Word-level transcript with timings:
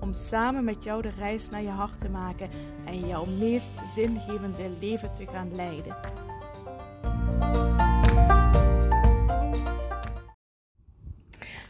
Om 0.00 0.14
samen 0.14 0.64
met 0.64 0.84
jou 0.84 1.02
de 1.02 1.10
reis 1.18 1.50
naar 1.50 1.62
je 1.62 1.68
hart 1.68 1.98
te 1.98 2.08
maken 2.08 2.50
en 2.84 3.06
jouw 3.06 3.24
meest 3.24 3.72
zingevende 3.94 4.70
leven 4.80 5.12
te 5.12 5.26
gaan 5.26 5.54
leiden. 5.54 5.96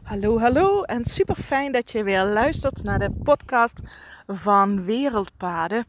Hallo, 0.02 0.38
hallo 0.38 0.82
en 0.82 1.04
super 1.04 1.36
fijn 1.36 1.72
dat 1.72 1.90
je 1.90 2.02
weer 2.02 2.24
luistert 2.24 2.82
naar 2.82 2.98
de 2.98 3.10
podcast 3.22 3.80
van 4.26 4.84
Wereldpaden. 4.84 5.86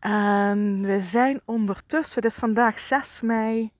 En 0.00 0.82
we 0.82 1.00
zijn 1.00 1.40
ondertussen, 1.44 2.22
is 2.22 2.36
vandaag 2.36 2.78
6 2.78 3.20
mei 3.20 3.73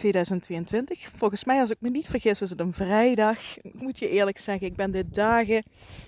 2022. 0.00 1.08
Volgens 1.14 1.44
mij, 1.44 1.60
als 1.60 1.70
ik 1.70 1.80
me 1.80 1.90
niet 1.90 2.08
vergis, 2.08 2.42
is 2.42 2.50
het 2.50 2.60
een 2.60 2.72
vrijdag. 2.72 3.58
Ik 3.58 3.80
moet 3.80 3.98
je 3.98 4.08
eerlijk 4.08 4.38
zeggen, 4.38 4.66
ik 4.66 4.76
ben 4.76 4.90
de 4.90 5.08
dagen 5.08 5.64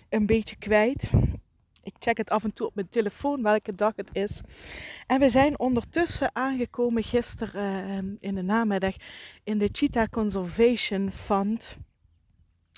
een 0.09 0.27
beetje 0.27 0.57
kwijt. 0.57 1.11
Ik 1.83 1.95
check 1.99 2.17
het 2.17 2.31
af 2.31 2.45
en 2.45 2.53
toe 2.53 2.67
op 2.67 2.75
mijn 2.75 2.89
telefoon 2.89 3.43
welke 3.43 3.75
dag 3.75 3.93
het 3.97 4.09
is. 4.13 4.41
En 5.07 5.21
we 5.21 5.29
zijn 5.29 5.59
ondertussen 5.59 6.35
aangekomen 6.35 7.03
gisteren 7.03 7.89
uh, 8.05 8.17
in 8.21 8.35
de 8.35 8.43
namiddag 8.43 8.95
in 9.45 9.59
de 9.59 9.69
Cheetah 9.73 10.09
Conservation 10.09 11.11
Fund. 11.11 11.79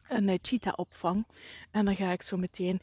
Een 0.09 0.29
uh, 0.29 0.35
cheetah 0.43 0.73
opvang. 0.77 1.27
En 1.71 1.85
daar 1.85 1.97
ga 1.97 2.13
ik 2.13 2.23
zo 2.23 2.37
meteen 2.37 2.81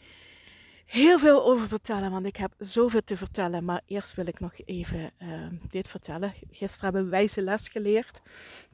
heel 0.91 1.19
veel 1.19 1.43
over 1.45 1.67
vertellen, 1.67 2.11
want 2.11 2.25
ik 2.25 2.35
heb 2.35 2.53
zoveel 2.57 3.03
te 3.03 3.17
vertellen. 3.17 3.65
Maar 3.65 3.81
eerst 3.85 4.13
wil 4.13 4.27
ik 4.27 4.39
nog 4.39 4.53
even 4.65 5.11
uh, 5.19 5.47
dit 5.69 5.87
vertellen. 5.87 6.33
Gisteren 6.49 6.83
hebben 6.83 7.03
we 7.03 7.09
wijze 7.09 7.41
les 7.41 7.67
geleerd. 7.67 8.21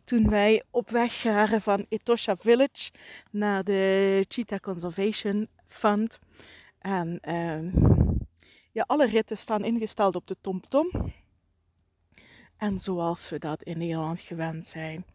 Toen 0.04 0.30
wij 0.30 0.64
op 0.72 0.90
weg 0.90 1.24
waren 1.24 1.62
van 1.62 1.86
Etosha 1.90 2.36
Village 2.36 2.92
naar 3.32 3.64
de 3.64 4.26
Cheetah 4.28 4.60
Conservation 4.60 5.48
Fund. 5.68 6.20
En 6.80 7.20
uh, 7.28 7.74
ja, 8.72 8.84
alle 8.88 9.06
ritten 9.06 9.38
staan 9.38 9.64
ingesteld 9.64 10.16
op 10.16 10.28
de 10.28 10.36
TomTom. 10.42 10.90
-tom. 10.92 11.14
En 12.58 12.80
zoals 12.80 13.30
we 13.30 13.40
dat 13.40 13.64
in 13.64 13.78
Nederland 13.78 14.20
gewend 14.20 14.68
zijn, 14.68 15.06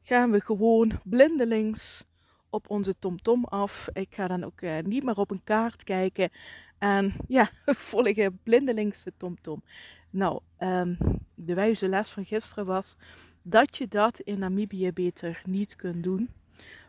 gaan 0.00 0.30
we 0.30 0.40
gewoon 0.40 1.00
blindelings 1.04 2.04
op 2.52 2.70
onze 2.70 2.98
TomTom 2.98 3.44
af. 3.44 3.88
Ik 3.92 4.14
ga 4.14 4.28
dan 4.28 4.44
ook 4.44 4.60
uh, 4.60 4.78
niet 4.78 5.04
meer 5.04 5.16
op 5.16 5.30
een 5.30 5.44
kaart 5.44 5.84
kijken. 5.84 6.30
En 6.78 7.14
ja, 7.28 7.50
volgen 7.90 8.40
blindelings 8.42 9.02
de 9.02 9.12
TomTom. 9.16 9.62
Nou, 10.10 10.40
um, 10.58 10.98
de 11.34 11.54
wijze 11.54 11.88
les 11.88 12.10
van 12.10 12.24
gisteren 12.24 12.66
was 12.66 12.96
dat 13.42 13.76
je 13.76 13.88
dat 13.88 14.20
in 14.20 14.38
Namibië 14.38 14.92
beter 14.92 15.42
niet 15.46 15.76
kunt 15.76 16.02
doen. 16.02 16.30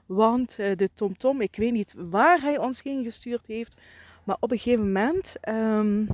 Want 0.05 0.59
uh, 0.59 0.75
de 0.75 0.89
TomTom, 0.94 1.42
ik 1.42 1.55
weet 1.55 1.72
niet 1.72 1.94
waar 1.98 2.42
hij 2.42 2.58
ons 2.58 2.83
heen 2.83 3.03
gestuurd 3.03 3.48
heeft. 3.48 3.81
Maar 4.23 4.38
op 4.39 4.52
een 4.52 4.58
gegeven 4.58 4.86
moment 4.86 5.36
um, 5.50 6.08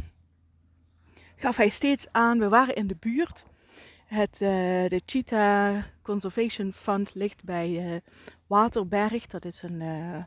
gaf 1.35 1.57
hij 1.57 1.69
steeds 1.69 2.07
aan, 2.11 2.39
we 2.39 2.49
waren 2.49 2.75
in 2.75 2.87
de 2.87 2.97
buurt. 2.99 3.45
Het, 4.05 4.41
uh, 4.41 4.49
de 4.87 5.01
Cheetah 5.05 5.83
Conservation 6.01 6.73
Fund 6.73 7.15
ligt 7.15 7.43
bij 7.43 8.01
Waterberg. 8.49 9.27
Dat 9.27 9.45
is 9.45 9.61
een, 9.61 9.81
uh, 9.81 10.23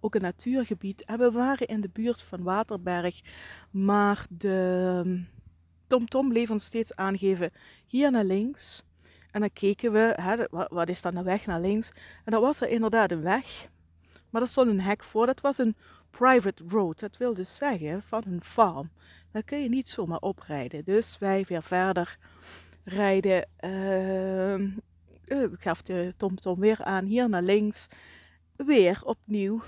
ook 0.00 0.14
een 0.14 0.20
natuurgebied. 0.20 1.04
En 1.04 1.18
we 1.18 1.30
waren 1.30 1.66
in 1.66 1.80
de 1.80 1.90
buurt 1.92 2.22
van 2.22 2.42
Waterberg. 2.42 3.20
Maar 3.70 4.26
de 4.28 5.22
TomTom 5.86 6.28
bleef 6.28 6.50
ons 6.50 6.64
steeds 6.64 6.96
aangeven 6.96 7.50
hier 7.86 8.10
naar 8.10 8.24
links. 8.24 8.82
En 9.30 9.40
dan 9.40 9.52
keken 9.52 9.92
we, 9.92 10.16
hè, 10.20 10.44
wat 10.68 10.88
is 10.88 11.02
dan 11.02 11.14
de 11.14 11.22
weg 11.22 11.46
naar 11.46 11.60
links? 11.60 11.90
En 12.24 12.32
dat 12.32 12.40
was 12.40 12.60
er 12.60 12.68
inderdaad 12.68 13.10
een 13.10 13.22
weg. 13.22 13.68
Maar 14.30 14.42
er 14.42 14.48
stond 14.48 14.68
een 14.68 14.80
hek 14.80 15.04
voor. 15.04 15.26
Dat 15.26 15.40
was 15.40 15.58
een 15.58 15.76
private 16.10 16.64
road. 16.68 17.00
Dat 17.00 17.16
wil 17.16 17.34
dus 17.34 17.56
zeggen 17.56 18.02
van 18.02 18.22
een 18.26 18.42
farm. 18.42 18.90
Daar 19.30 19.42
kun 19.42 19.62
je 19.62 19.68
niet 19.68 19.88
zomaar 19.88 20.18
oprijden. 20.18 20.84
Dus 20.84 21.18
wij 21.18 21.44
weer 21.48 21.62
verder 21.62 22.18
rijden. 22.84 23.48
Uh, 23.60 24.76
gaf 25.58 25.82
de 25.82 26.14
TomTom 26.16 26.60
weer 26.60 26.84
aan, 26.84 27.04
hier 27.04 27.28
naar 27.28 27.42
links. 27.42 27.88
Weer 28.56 29.00
opnieuw 29.04 29.62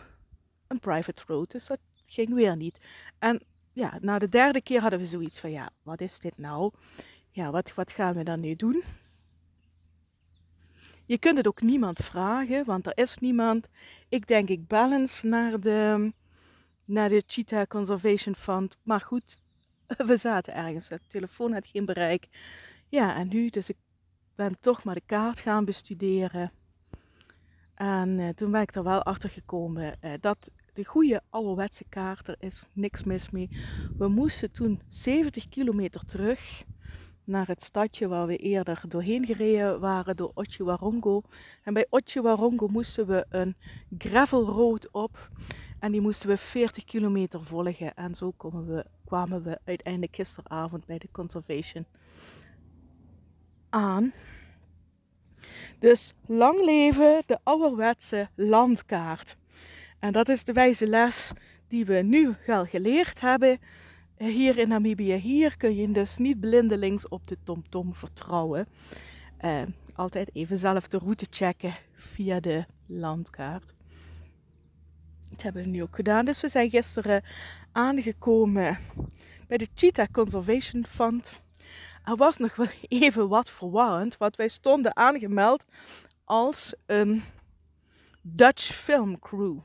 een 0.67 0.79
private 0.79 1.23
road. 1.27 1.51
Dus 1.51 1.67
dat 1.67 1.79
ging 2.05 2.35
weer 2.35 2.57
niet. 2.57 2.81
En 3.19 3.43
ja, 3.73 3.99
na 4.01 4.19
de 4.19 4.29
derde 4.29 4.61
keer 4.61 4.81
hadden 4.81 4.99
we 4.99 5.07
zoiets 5.07 5.41
van, 5.41 5.51
ja, 5.51 5.71
wat 5.83 6.01
is 6.01 6.19
dit 6.19 6.39
nou? 6.39 6.73
Ja, 7.31 7.51
wat, 7.51 7.75
wat 7.75 7.93
gaan 7.93 8.15
we 8.15 8.25
dan 8.25 8.41
nu 8.41 8.57
doen? 8.57 8.83
Je 11.05 11.19
kunt 11.19 11.37
het 11.37 11.47
ook 11.47 11.63
niemand 11.63 11.99
vragen, 11.99 12.65
want 12.65 12.87
er 12.87 12.99
is 12.99 13.19
niemand. 13.19 13.69
Ik 14.09 14.27
denk, 14.27 14.49
ik 14.49 14.67
balance 14.67 15.27
naar 15.27 15.61
de, 15.61 16.13
naar 16.85 17.09
de 17.09 17.23
Cheetah 17.27 17.67
Conservation 17.67 18.35
Fund. 18.35 18.77
Maar 18.85 19.01
goed, 19.01 19.39
we 20.07 20.17
zaten 20.17 20.55
ergens. 20.55 20.89
De 20.89 21.01
telefoon 21.07 21.53
had 21.53 21.67
geen 21.67 21.85
bereik. 21.85 22.29
Ja, 22.89 23.17
en 23.17 23.29
nu, 23.29 23.49
dus 23.49 23.69
ik 23.69 23.77
ben 24.37 24.57
toch 24.61 24.85
maar 24.85 24.95
de 24.95 25.03
kaart 25.07 25.41
gaan 25.41 25.65
bestuderen. 25.65 26.53
En 27.75 28.19
uh, 28.19 28.29
toen 28.29 28.51
ben 28.51 28.61
ik 28.61 28.75
er 28.75 28.83
wel 28.83 29.03
achter 29.03 29.31
gekomen 29.31 29.97
uh, 30.01 30.13
dat 30.21 30.51
de 30.75 30.85
goede 30.85 31.23
ouderwetse 31.31 31.85
kaart, 31.89 32.29
er 32.29 32.37
is 32.39 32.65
niks 32.73 33.05
mis 33.05 33.31
mee. 33.31 33.49
We 33.99 34.09
moesten 34.09 34.53
toen 34.53 34.81
70 34.89 35.49
kilometer 35.49 36.05
terug 36.05 36.65
naar 37.25 37.47
het 37.47 37.63
stadje 37.63 38.09
waar 38.09 38.27
we 38.27 38.37
eerder 38.37 38.83
doorheen 38.89 39.27
gereden 39.27 39.81
waren 39.81 40.17
door 40.17 40.31
Otjiwarongo. 40.35 41.23
En 41.63 41.75
bij 41.75 41.87
Otjiwarongo 41.91 42.67
moesten 42.67 43.07
we 43.07 43.27
een 43.29 43.57
gravel 43.99 44.45
road 44.45 44.89
op. 44.93 45.31
En 45.79 45.93
die 45.93 46.01
moesten 46.01 46.29
we 46.29 46.37
40 46.37 46.85
kilometer 46.85 47.45
volgen. 47.45 47.95
En 47.95 48.15
zo 48.15 48.33
we, 48.39 48.85
kwamen 49.05 49.43
we 49.43 49.59
uiteindelijk 49.65 50.17
gisteravond 50.17 50.87
bij 50.87 50.99
de 50.99 51.09
conservation 51.13 51.87
Dus 55.79 56.15
lang 56.27 56.65
leven 56.65 57.23
de 57.27 57.39
ouderwetse 57.43 58.29
landkaart. 58.35 59.37
En 59.99 60.13
dat 60.13 60.29
is 60.29 60.45
de 60.45 60.53
wijze 60.53 60.89
les 60.89 61.33
die 61.69 61.85
we 61.85 61.95
nu 61.95 62.35
wel 62.47 62.65
geleerd 62.65 63.21
hebben 63.21 63.59
hier 64.17 64.59
in 64.59 64.69
Namibië. 64.69 65.15
Hier 65.15 65.57
kun 65.57 65.75
je 65.75 65.91
dus 65.91 66.17
niet 66.17 66.41
blindelings 66.41 67.09
op 67.09 67.27
de 67.27 67.37
TomTom 67.43 67.95
vertrouwen. 67.95 68.67
Uh, 69.41 69.63
altijd 69.95 70.35
even 70.35 70.59
zelf 70.59 70.89
de 70.89 70.99
route 70.99 71.27
checken 71.31 71.77
via 71.93 72.41
de 72.41 72.65
landkaart. 72.87 73.75
Dat 75.31 75.43
hebben 75.43 75.63
we 75.63 75.69
nu 75.69 75.83
ook 75.83 75.97
gedaan. 75.97 76.25
Dus 76.25 76.41
we 76.41 76.49
zijn 76.49 76.71
gisteren 76.71 77.23
aangekomen 77.73 78.79
bij 79.47 79.57
de 79.57 79.69
Cheetah 79.75 80.07
Conservation 80.13 80.87
Fund 80.87 81.45
er 82.07 82.17
was 82.17 82.37
nog 82.37 82.57
wel 82.57 82.69
even 82.89 83.29
wat 83.29 83.51
verwarrend, 83.51 84.17
want 84.17 84.37
wij 84.37 84.49
stonden 84.49 84.97
aangemeld 84.97 85.65
als 86.25 86.75
een 86.87 87.23
Dutch 88.21 88.65
film 88.65 89.19
crew. 89.19 89.59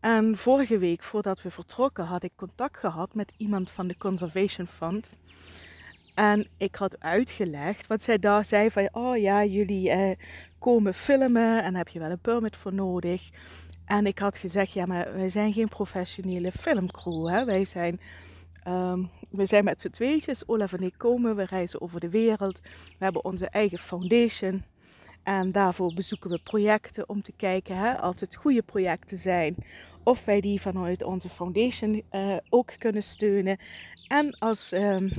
En 0.00 0.36
vorige 0.36 0.78
week, 0.78 1.02
voordat 1.02 1.42
we 1.42 1.50
vertrokken, 1.50 2.04
had 2.04 2.22
ik 2.22 2.32
contact 2.36 2.76
gehad 2.76 3.14
met 3.14 3.32
iemand 3.36 3.70
van 3.70 3.86
de 3.86 3.96
Conservation 3.96 4.66
Fund. 4.66 5.10
En 6.14 6.48
ik 6.56 6.74
had 6.74 7.00
uitgelegd, 7.00 7.86
wat 7.86 8.02
zij 8.02 8.18
daar 8.18 8.44
zei 8.44 8.70
van, 8.70 8.88
oh 8.92 9.16
ja, 9.16 9.44
jullie 9.44 9.90
eh, 9.90 10.16
komen 10.58 10.94
filmen 10.94 11.62
en 11.62 11.74
heb 11.74 11.88
je 11.88 11.98
wel 11.98 12.10
een 12.10 12.20
permit 12.20 12.56
voor 12.56 12.74
nodig. 12.74 13.28
En 13.84 14.06
ik 14.06 14.18
had 14.18 14.36
gezegd, 14.36 14.72
ja, 14.72 14.86
maar 14.86 15.14
wij 15.14 15.28
zijn 15.28 15.52
geen 15.52 15.68
professionele 15.68 16.52
filmcrew, 16.52 17.28
hè? 17.28 17.44
wij 17.44 17.64
zijn 17.64 18.00
Um, 18.66 19.10
we 19.30 19.46
zijn 19.46 19.64
met 19.64 19.80
z'n 19.80 19.90
tweetjes, 19.90 20.48
Olaf 20.48 20.72
en 20.72 20.82
ik 20.82 20.94
komen, 20.96 21.36
we 21.36 21.44
reizen 21.44 21.80
over 21.80 22.00
de 22.00 22.10
wereld. 22.10 22.60
We 22.62 23.04
hebben 23.04 23.24
onze 23.24 23.48
eigen 23.48 23.78
foundation. 23.78 24.62
En 25.22 25.52
daarvoor 25.52 25.94
bezoeken 25.94 26.30
we 26.30 26.38
projecten 26.38 27.08
om 27.08 27.22
te 27.22 27.32
kijken, 27.36 27.76
hè, 27.76 27.98
als 27.98 28.20
het 28.20 28.36
goede 28.36 28.62
projecten 28.62 29.18
zijn, 29.18 29.54
of 30.02 30.24
wij 30.24 30.40
die 30.40 30.60
vanuit 30.60 31.02
onze 31.02 31.28
foundation 31.28 32.02
uh, 32.12 32.36
ook 32.48 32.72
kunnen 32.78 33.02
steunen. 33.02 33.58
En, 34.08 34.38
als, 34.38 34.72
um, 34.72 35.10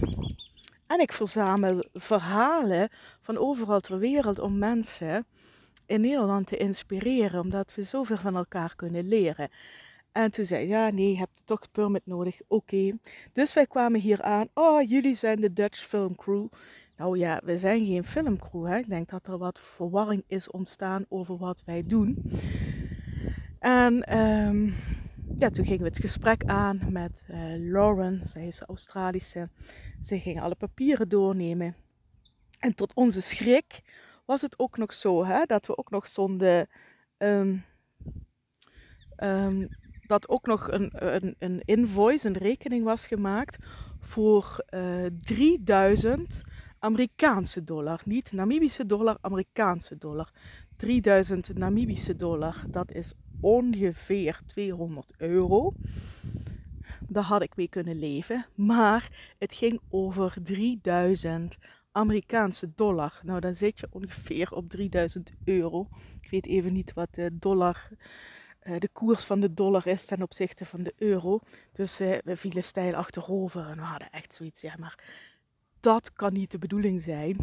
en 0.87 0.99
ik 0.99 1.13
verzamel 1.13 1.85
verhalen 1.93 2.89
van 3.21 3.37
overal 3.37 3.79
ter 3.79 3.99
wereld 3.99 4.39
om 4.39 4.57
mensen 4.57 5.25
in 5.85 6.01
Nederland 6.01 6.47
te 6.47 6.57
inspireren, 6.57 7.41
omdat 7.41 7.75
we 7.75 7.83
zoveel 7.83 8.17
van 8.17 8.35
elkaar 8.35 8.75
kunnen 8.75 9.07
leren. 9.07 9.49
En 10.11 10.31
toen 10.31 10.45
zei 10.45 10.67
ja, 10.67 10.89
nee, 10.89 11.11
je 11.11 11.17
hebt 11.17 11.41
toch 11.45 11.71
permit 11.71 12.05
nodig. 12.05 12.41
Oké. 12.47 12.97
Dus 13.33 13.53
wij 13.53 13.67
kwamen 13.67 13.99
hier 13.99 14.21
aan. 14.21 14.47
Oh, 14.53 14.89
jullie 14.89 15.15
zijn 15.15 15.41
de 15.41 15.53
Dutch 15.53 15.79
Film 15.79 16.15
Crew. 16.15 16.47
Nou 16.97 17.17
ja, 17.17 17.41
we 17.43 17.57
zijn 17.57 17.85
geen 17.85 18.03
filmcrew. 18.03 18.65
Hè? 18.65 18.77
Ik 18.77 18.89
denk 18.89 19.09
dat 19.09 19.27
er 19.27 19.37
wat 19.37 19.59
verwarring 19.59 20.23
is 20.27 20.49
ontstaan 20.49 21.05
over 21.09 21.37
wat 21.37 21.63
wij 21.65 21.83
doen. 21.85 22.31
En 23.59 24.17
um, 24.17 24.73
ja, 25.37 25.49
toen 25.49 25.65
gingen 25.65 25.81
we 25.81 25.87
het 25.87 25.99
gesprek 25.99 26.43
aan 26.45 26.79
met 26.89 27.23
uh, 27.29 27.37
Lauren. 27.57 28.21
Zij 28.23 28.47
is 28.47 28.61
Australische. 28.61 29.49
Ze 30.01 30.19
ging 30.19 30.41
alle 30.41 30.55
papieren 30.55 31.09
doornemen. 31.09 31.75
En 32.59 32.75
tot 32.75 32.93
onze 32.93 33.21
schrik 33.21 33.81
was 34.25 34.41
het 34.41 34.59
ook 34.59 34.77
nog 34.77 34.93
zo 34.93 35.25
hè, 35.25 35.45
dat 35.45 35.67
we 35.67 35.77
ook 35.77 35.89
nog 35.89 36.07
zonden. 36.07 36.67
Um, 37.17 37.65
dat 40.11 40.29
ook 40.29 40.45
nog 40.45 40.71
een, 40.71 40.91
een, 40.93 41.35
een, 41.39 41.61
invoice, 41.65 42.27
een 42.27 42.37
rekening 42.37 42.83
was 42.83 43.07
gemaakt 43.07 43.57
voor 43.99 44.65
uh, 44.69 45.05
eh, 45.05 45.13
3000 45.21 46.43
Amerikaanse 46.79 47.63
dollar. 47.63 48.01
Niet 48.05 48.31
Namibische 48.31 48.85
dollar, 48.85 49.17
Amerikaanse 49.21 49.97
dollar. 49.97 50.31
3000 50.75 51.57
Namibische 51.57 52.15
dollar, 52.15 52.63
dat 52.67 52.91
is 52.93 53.13
ongeveer 53.41 54.39
200 54.45 55.13
euro. 55.17 55.73
Daar 57.07 57.23
had 57.23 57.41
ik 57.41 57.55
mee 57.55 57.67
kunnen 57.67 57.99
leven. 57.99 58.45
Maar 58.55 59.33
het 59.37 59.53
ging 59.53 59.79
over 59.89 60.37
3000 60.43 61.57
Amerikaanse 61.91 62.71
dollar. 62.75 63.19
Nou, 63.23 63.39
dan 63.39 63.55
zit 63.55 63.79
je 63.79 63.87
ongeveer 63.89 64.51
op 64.51 64.69
3000 64.69 65.31
euro. 65.43 65.87
Ik 66.21 66.29
weet 66.29 66.45
even 66.45 66.73
niet 66.73 66.93
wat 66.93 67.13
de 67.13 67.29
dollar, 67.37 67.89
de 68.61 68.89
koers 68.91 69.23
van 69.23 69.39
de 69.39 69.53
dollar 69.53 69.87
is 69.87 70.05
ten 70.05 70.21
opzichte 70.21 70.65
van 70.65 70.83
de 70.83 70.93
euro. 70.97 71.39
Dus 71.71 71.99
eh, 71.99 72.17
we 72.23 72.37
vielen 72.37 72.63
stijl 72.63 72.95
achterover 72.95 73.67
en 73.67 73.75
we 73.75 73.81
hadden 73.81 74.09
echt 74.11 74.33
zoiets, 74.33 74.61
ja, 74.61 74.75
maar 74.79 75.03
dat 75.79 76.13
kan 76.13 76.33
niet 76.33 76.51
de 76.51 76.57
bedoeling 76.57 77.01
zijn. 77.01 77.37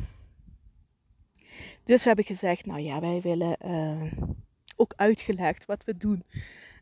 Dus 1.85 2.05
heb 2.05 2.19
ik 2.19 2.27
gezegd, 2.27 2.67
nou 2.67 2.81
ja, 2.81 3.01
wij 3.01 3.21
willen 3.21 3.57
uh, 3.65 4.13
ook 4.77 4.93
uitgelegd 4.97 5.65
wat 5.65 5.85
we 5.85 5.97
doen. 5.97 6.25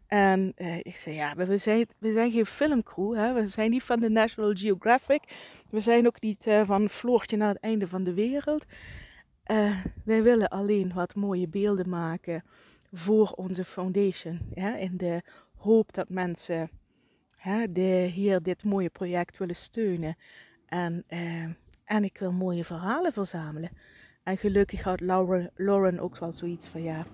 En 0.07 0.53
ik 0.83 0.97
zei, 0.97 1.15
ja, 1.15 1.35
we 1.35 1.59
zijn, 1.59 1.89
we 1.99 2.13
zijn 2.13 2.33
geen 2.33 2.47
filmcrew. 2.47 3.15
Hè? 3.15 3.33
We 3.33 3.47
zijn 3.47 3.71
niet 3.71 3.83
van 3.83 4.01
de 4.01 4.11
National 4.11 4.55
Geographic. 4.55 5.23
We 5.71 5.81
zijn 5.81 6.07
ook 6.07 6.21
niet 6.21 6.47
van 6.65 6.89
Floortje 6.89 7.37
naar 7.37 7.49
het 7.49 7.61
einde 7.61 7.89
van 7.89 8.05
de 8.05 8.15
wereld. 8.15 8.65
Wij 10.05 10.23
willen 10.23 10.49
alleen 10.49 10.93
wat 10.93 11.15
mooie 11.15 11.49
beelden 11.49 11.89
maken 11.89 12.45
voor 12.99 13.31
onze 13.31 13.65
foundation. 13.65 14.41
In 14.55 14.97
de 14.97 15.23
hoop 15.57 15.95
dat 15.95 16.09
mensen 16.09 16.71
de, 17.71 18.11
hier 18.13 18.43
dit 18.43 18.65
mooie 18.65 18.91
project 18.91 19.39
willen 19.39 19.57
steunen. 19.57 20.17
En, 20.67 21.05
en 21.85 22.05
ik 22.05 22.19
wil 22.19 22.33
mooie 22.33 22.65
verhalen 22.65 23.13
verzamelen. 23.13 23.71
En 24.23 24.39
gelukkig 24.39 25.01
Lauren, 25.01 25.51
Lauren 25.55 25.99
ook 25.99 26.19
wel 26.19 26.33
zoiets 26.33 26.69
van, 26.69 26.83
ja, 26.83 27.07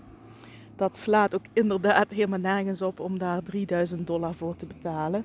dat 0.77 0.97
slaat 0.97 1.35
ook 1.35 1.45
inderdaad 1.53 2.11
helemaal 2.11 2.39
nergens 2.39 2.83
op 2.83 3.01
om 3.01 3.19
daar 3.19 3.43
3000 3.43 4.07
dollar 4.07 4.35
voor 4.35 4.57
te 4.57 4.67
betalen. 4.67 5.25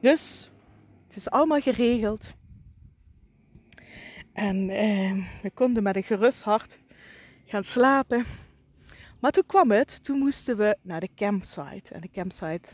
Dus 0.00 0.50
het 1.04 1.16
is 1.16 1.30
allemaal 1.30 1.60
geregeld. 1.60 2.34
En 4.32 4.70
eh, 4.70 5.26
we 5.42 5.50
konden 5.50 5.82
met 5.82 5.96
een 5.96 6.02
gerust 6.02 6.42
hart 6.42 6.80
gaan 7.44 7.64
slapen. 7.64 8.24
Maar 9.24 9.32
toen 9.32 9.46
kwam 9.46 9.70
het, 9.70 10.04
toen 10.04 10.18
moesten 10.18 10.56
we 10.56 10.76
naar 10.82 11.00
de 11.00 11.08
campsite. 11.16 11.94
En 11.94 12.00
de 12.00 12.10
campsite, 12.10 12.68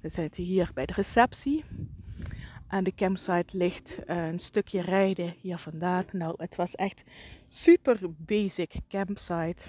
we 0.00 0.08
zitten 0.08 0.42
hier 0.42 0.70
bij 0.74 0.86
de 0.86 0.92
receptie. 0.92 1.64
En 2.68 2.84
de 2.84 2.94
campsite 2.94 3.56
ligt 3.56 3.98
uh, 4.06 4.26
een 4.26 4.38
stukje 4.38 4.80
rijden 4.80 5.34
hier 5.40 5.58
vandaan. 5.58 6.04
Nou, 6.12 6.34
het 6.36 6.56
was 6.56 6.74
echt 6.74 7.04
super 7.48 7.98
basic 8.16 8.74
campsite. 8.88 9.62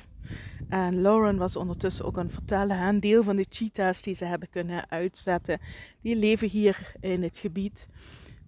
En 0.70 1.02
Lauren 1.02 1.38
was 1.38 1.56
ondertussen 1.56 2.06
ook 2.06 2.18
aan 2.18 2.26
het 2.26 2.34
vertellen. 2.34 2.78
Een 2.78 3.00
deel 3.00 3.24
van 3.24 3.36
de 3.36 3.46
cheetahs 3.50 4.02
die 4.02 4.16
ze 4.16 4.26
hebben 4.26 4.50
kunnen 4.50 4.90
uitzetten, 4.90 5.60
die 6.02 6.16
leven 6.16 6.50
hier 6.50 6.94
in 7.00 7.24
het 7.24 7.38
gebied. 7.38 7.88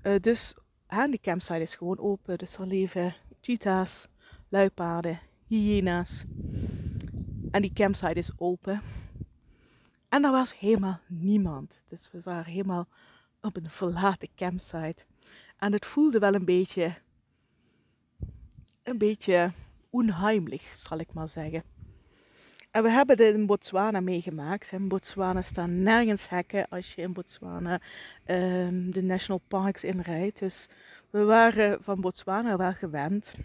Uh, 0.04 0.14
dus 0.22 0.56
de 0.88 1.20
campsite 1.22 1.62
is 1.62 1.76
gewoon 1.76 2.00
open. 2.00 2.38
Dus 2.38 2.58
er 2.58 2.68
leven 2.68 3.16
cheetahs, 3.42 4.08
luipaarden, 4.50 5.20
hyena's. 5.48 6.26
En 7.56 7.62
die 7.62 7.74
campsite 7.74 8.14
is 8.14 8.32
open. 8.38 8.82
En 10.10 10.24
er 10.24 10.32
was 10.32 10.60
helemaal 10.60 11.00
niemand. 11.08 11.84
Dus 11.88 12.10
we 12.12 12.22
waren 12.24 12.52
helemaal 12.52 12.88
op 13.42 13.56
een 13.56 13.70
verlaten 13.70 14.30
campsite. 14.36 15.06
En 15.58 15.72
het 15.72 15.86
voelde 15.86 16.20
wel 16.20 16.34
een 16.34 16.46
beetje, 16.46 16.94
een 18.84 18.98
beetje 18.98 19.52
onheimlich, 19.90 20.76
zal 20.76 21.00
ik 21.00 21.14
maar 21.14 21.30
zeggen. 21.30 21.64
En 22.72 22.84
we 22.84 22.90
hebben 22.90 23.18
dit 23.18 23.36
in 23.36 23.46
Botswana 23.46 24.00
meegemaakt. 24.00 24.72
In 24.72 24.88
Botswana 24.88 25.42
staan 25.42 25.84
nergens 25.84 26.30
hekken 26.30 26.68
als 26.70 26.96
je 26.96 27.02
in 27.02 27.14
Botswana 27.14 27.82
um, 28.26 28.92
de 28.92 29.02
national 29.02 29.42
parks 29.48 29.84
inrijdt. 29.84 30.40
Dus 30.40 30.70
we 31.10 31.24
waren 31.24 31.84
van 31.84 32.02
Botswana 32.02 32.58
wel 32.58 32.74
gewend 32.74 33.36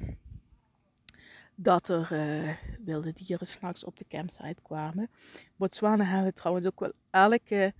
dat 1.62 1.88
er 1.88 2.08
uh, 2.12 2.54
wilde 2.84 3.12
dieren 3.12 3.46
s'nachts 3.46 3.84
op 3.84 3.96
de 3.96 4.04
campsite 4.08 4.62
kwamen. 4.62 5.10
Botswana 5.56 6.04
hebben 6.04 6.24
we 6.24 6.32
trouwens 6.32 6.66
ook 6.66 6.80
wel 6.80 6.92
elke 7.10 7.74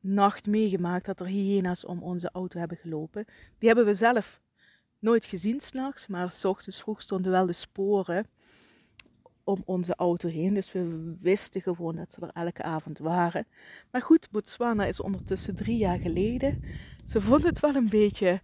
nacht 0.00 0.46
meegemaakt 0.46 1.06
dat 1.06 1.20
er 1.20 1.26
hyena's 1.26 1.84
om 1.84 2.02
onze 2.02 2.30
auto 2.32 2.58
hebben 2.58 2.76
gelopen. 2.76 3.24
Die 3.58 3.68
hebben 3.68 3.86
we 3.86 3.94
zelf 3.94 4.40
nooit 4.98 5.24
gezien 5.24 5.60
s'nachts, 5.60 6.06
maar 6.06 6.32
s 6.32 6.44
ochtends 6.44 6.80
vroeg 6.80 7.02
stonden 7.02 7.32
wel 7.32 7.46
de 7.46 7.52
sporen 7.52 8.26
om 9.44 9.62
onze 9.64 9.94
auto 9.94 10.28
heen. 10.28 10.54
Dus 10.54 10.72
we 10.72 11.16
wisten 11.20 11.60
gewoon 11.60 11.96
dat 11.96 12.12
ze 12.12 12.20
er 12.20 12.42
elke 12.44 12.62
avond 12.62 12.98
waren. 12.98 13.46
Maar 13.90 14.02
goed, 14.02 14.30
Botswana 14.30 14.84
is 14.84 15.00
ondertussen 15.00 15.54
drie 15.54 15.76
jaar 15.76 15.98
geleden. 15.98 16.62
Ze 17.04 17.20
vonden 17.20 17.46
het 17.46 17.60
wel 17.60 17.74
een 17.74 17.88
beetje 17.88 18.40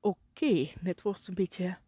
oké. 0.00 0.18
Okay. 0.34 0.72
Dit 0.80 1.02
wordt 1.02 1.28
een 1.28 1.34
beetje, 1.34 1.78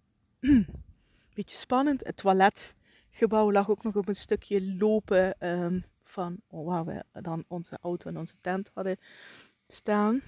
beetje 1.35 1.57
spannend. 1.57 2.07
Het 2.07 2.17
toiletgebouw 2.17 3.53
lag 3.53 3.71
ook 3.71 3.83
nog 3.83 3.97
op 3.97 4.09
een 4.09 4.17
stukje 4.17 4.75
lopen 4.75 5.49
um, 5.49 5.85
van 6.03 6.41
waar 6.49 6.85
we 6.85 7.05
dan 7.13 7.45
onze 7.49 7.79
auto 7.81 8.09
en 8.09 8.19
onze 8.19 8.37
tent 8.41 8.71
hadden 8.75 8.97
staan. 9.67 10.23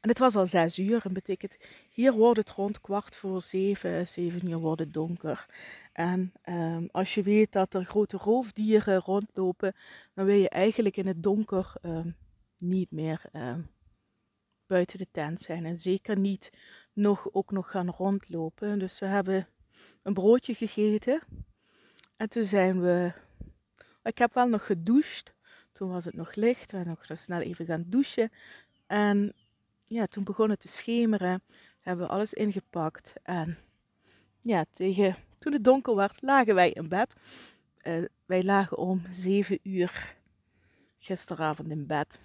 En 0.00 0.08
het 0.08 0.18
was 0.18 0.36
al 0.36 0.46
zes 0.46 0.78
uur 0.78 1.04
en 1.04 1.12
betekent, 1.12 1.56
hier 1.90 2.12
wordt 2.12 2.38
het 2.38 2.50
rond 2.50 2.80
kwart 2.80 3.16
voor 3.16 3.42
zeven, 3.42 4.08
zeven 4.08 4.48
uur 4.48 4.58
wordt 4.58 4.80
het 4.80 4.94
donker. 4.94 5.46
En 5.92 6.32
um, 6.44 6.88
als 6.92 7.14
je 7.14 7.22
weet 7.22 7.52
dat 7.52 7.74
er 7.74 7.84
grote 7.84 8.16
roofdieren 8.16 9.00
rondlopen, 9.00 9.74
dan 10.14 10.24
wil 10.24 10.34
je 10.34 10.48
eigenlijk 10.48 10.96
in 10.96 11.06
het 11.06 11.22
donker 11.22 11.72
um, 11.82 12.16
niet 12.58 12.90
meer 12.90 13.22
buiten 14.66 14.98
de 14.98 15.10
tent 15.10 15.40
zijn. 15.40 15.66
En 15.66 15.78
zeker 15.78 16.18
niet 16.18 16.50
nog, 17.00 17.28
ook 17.32 17.50
nog 17.50 17.70
gaan 17.70 17.90
rondlopen. 17.90 18.78
Dus 18.78 18.98
we 18.98 19.06
hebben 19.06 19.48
een 20.02 20.14
broodje 20.14 20.54
gegeten. 20.54 21.20
En 22.16 22.28
toen 22.28 22.44
zijn 22.44 22.80
we 22.80 23.12
ik 24.02 24.18
heb 24.18 24.34
wel 24.34 24.48
nog 24.48 24.66
gedoucht. 24.66 25.34
Toen 25.72 25.90
was 25.90 26.04
het 26.04 26.14
nog 26.14 26.34
licht. 26.34 26.70
We 26.70 26.76
zijn 26.76 26.86
nog 26.86 27.18
snel 27.20 27.40
even 27.40 27.66
gaan 27.66 27.84
douchen. 27.86 28.30
En 28.86 29.32
ja, 29.86 30.06
toen 30.06 30.24
begon 30.24 30.50
het 30.50 30.60
te 30.60 30.68
schemeren. 30.68 31.42
Hebben 31.80 32.06
we 32.06 32.12
alles 32.12 32.32
ingepakt. 32.32 33.12
En 33.22 33.58
ja, 34.40 34.64
tegen, 34.70 35.16
toen 35.38 35.52
het 35.52 35.64
donker 35.64 35.94
werd, 35.94 36.22
lagen 36.22 36.54
wij 36.54 36.70
in 36.70 36.88
bed. 36.88 37.16
Uh, 37.82 38.04
wij 38.26 38.42
lagen 38.42 38.78
om 38.78 39.02
7 39.12 39.58
uur 39.62 40.16
gisteravond 40.96 41.70
in 41.70 41.86
bed. 41.86 42.18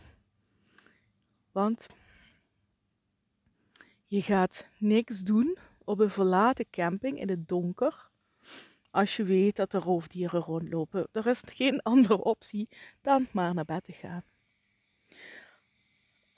Want 1.52 1.88
je 4.16 4.22
gaat 4.22 4.66
niks 4.78 5.20
doen 5.20 5.58
op 5.84 6.00
een 6.00 6.12
verlaten 6.12 6.66
camping 6.70 7.20
in 7.20 7.30
het 7.30 7.48
donker 7.48 8.10
als 8.92 9.16
je 9.16 9.24
weet 9.24 9.56
dat 9.56 9.74
er 9.74 9.82
roofdieren 9.82 10.42
rondlopen. 10.42 11.08
Er 11.12 11.28
is 11.28 11.44
geen 11.46 11.82
andere 11.92 12.24
optie 12.24 12.70
dan 13.02 13.28
maar 13.32 13.54
naar 13.54 13.66
bed 13.66 13.84
te 13.84 13.94
gaan. 13.94 14.24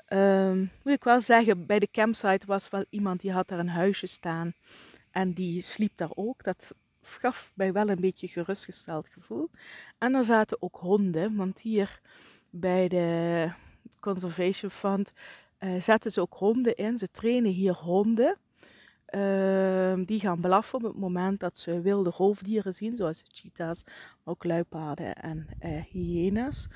Um, 0.10 0.72
moet 0.84 0.94
ik 0.94 1.04
wel 1.04 1.22
zeggen, 1.22 1.66
bij 1.66 1.80
de 1.80 1.92
campsite 1.92 2.46
was 2.46 2.70
wel 2.70 2.86
iemand 2.90 3.22
die 3.22 3.32
had 3.32 3.48
daar 3.48 3.60
een 3.60 3.70
huisje 3.70 4.08
staan. 4.08 4.54
En 5.12 5.34
die 5.34 5.62
sliep 5.62 5.98
daar 5.98 6.12
ook. 6.16 6.44
Dat 6.44 6.72
gaf 7.02 7.52
mij 7.56 7.74
wel 7.74 7.90
een 7.90 8.02
beetje 8.02 8.28
gerustgesteld 8.28 9.10
gevoel. 9.10 9.50
En 9.98 10.16
er 10.16 10.24
zaten 10.24 10.62
ook 10.62 10.76
honden, 10.76 11.36
want 11.36 11.60
hier 11.60 12.02
bij 12.50 12.88
de 12.88 13.50
Conservation 14.00 14.72
Fund 14.72 15.14
uh, 15.60 15.82
zetten 15.82 16.12
ze 16.12 16.22
ook 16.22 16.34
honden 16.34 16.76
in. 16.76 16.98
Ze 16.98 17.08
trainen 17.12 17.52
hier 17.52 17.74
honden. 17.74 18.38
Ehm, 19.06 20.04
die 20.04 20.20
gaan 20.20 20.42
blaffen 20.42 20.78
op 20.78 20.84
het 20.84 20.98
moment 20.98 21.40
dat 21.40 21.58
ze 21.58 21.82
wilde 21.82 22.10
roofdieren 22.10 22.74
zien, 22.74 22.98
zoals 22.98 23.24
cheetahs, 23.28 23.84
maar 23.84 24.34
ook 24.34 24.44
luipaarden 24.44 25.16
en 25.16 25.48
uh, 25.66 25.84
hyena's. 25.84 26.68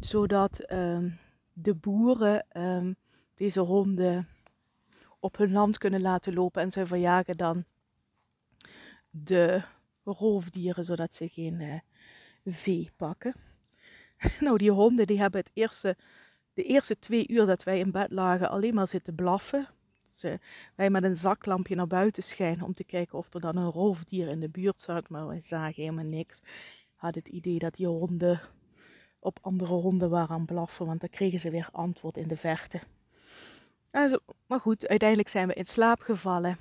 zodat 0.00 0.58
ehm, 0.58 1.10
de 1.52 1.74
boeren 1.74 2.46
ehm, 2.48 2.92
deze 3.34 3.60
honden 3.60 4.28
op 5.20 5.36
hun 5.36 5.52
land 5.52 5.78
kunnen 5.78 6.00
laten 6.00 6.34
lopen 6.34 6.62
en 6.62 6.72
ze 6.72 6.86
verjagen 6.86 7.36
dan 7.36 7.64
de 9.10 9.62
roofdieren 10.04 10.84
zodat 10.84 11.14
ze 11.14 11.28
geen 11.28 11.60
uh, 11.60 11.80
vee 12.44 12.90
pakken. 12.96 13.34
nou, 14.40 14.58
die 14.58 14.70
honden 14.70 15.06
die 15.06 15.20
hebben 15.20 15.40
het 15.40 15.50
eerste, 15.54 15.96
de 16.56 16.62
eerste 16.62 16.98
twee 16.98 17.28
uur 17.28 17.46
dat 17.46 17.62
wij 17.62 17.78
in 17.78 17.90
bed 17.90 18.10
lagen 18.10 18.50
alleen 18.50 18.74
maar 18.74 18.86
zitten 18.86 19.14
blaffen. 19.14 19.68
Dus, 20.06 20.38
wij 20.74 20.90
met 20.90 21.04
een 21.04 21.16
zaklampje 21.16 21.74
naar 21.74 21.86
buiten 21.86 22.22
schijnen 22.22 22.64
om 22.64 22.74
te 22.74 22.84
kijken 22.84 23.18
of 23.18 23.34
er 23.34 23.40
dan 23.40 23.56
een 23.56 23.70
roofdier 23.70 24.28
in 24.28 24.40
de 24.40 24.48
buurt 24.48 24.80
zat, 24.80 25.08
maar 25.08 25.26
wij 25.26 25.40
zagen 25.40 25.82
helemaal 25.82 26.04
niks. 26.04 26.40
Had 26.94 27.14
het 27.14 27.28
idee 27.28 27.58
dat 27.58 27.74
die 27.74 27.86
honden 27.86 28.40
op 29.18 29.38
andere 29.42 29.72
honden 29.72 30.10
waren 30.10 30.36
aan 30.36 30.44
blaffen, 30.44 30.86
want 30.86 31.00
dan 31.00 31.08
kregen 31.08 31.38
ze 31.38 31.50
weer 31.50 31.68
antwoord 31.72 32.16
in 32.16 32.28
de 32.28 32.36
verte. 32.36 32.80
maar 34.46 34.60
goed, 34.60 34.86
uiteindelijk 34.86 35.28
zijn 35.28 35.48
we 35.48 35.54
in 35.54 35.64
slaap 35.64 36.00
gevallen. 36.00 36.56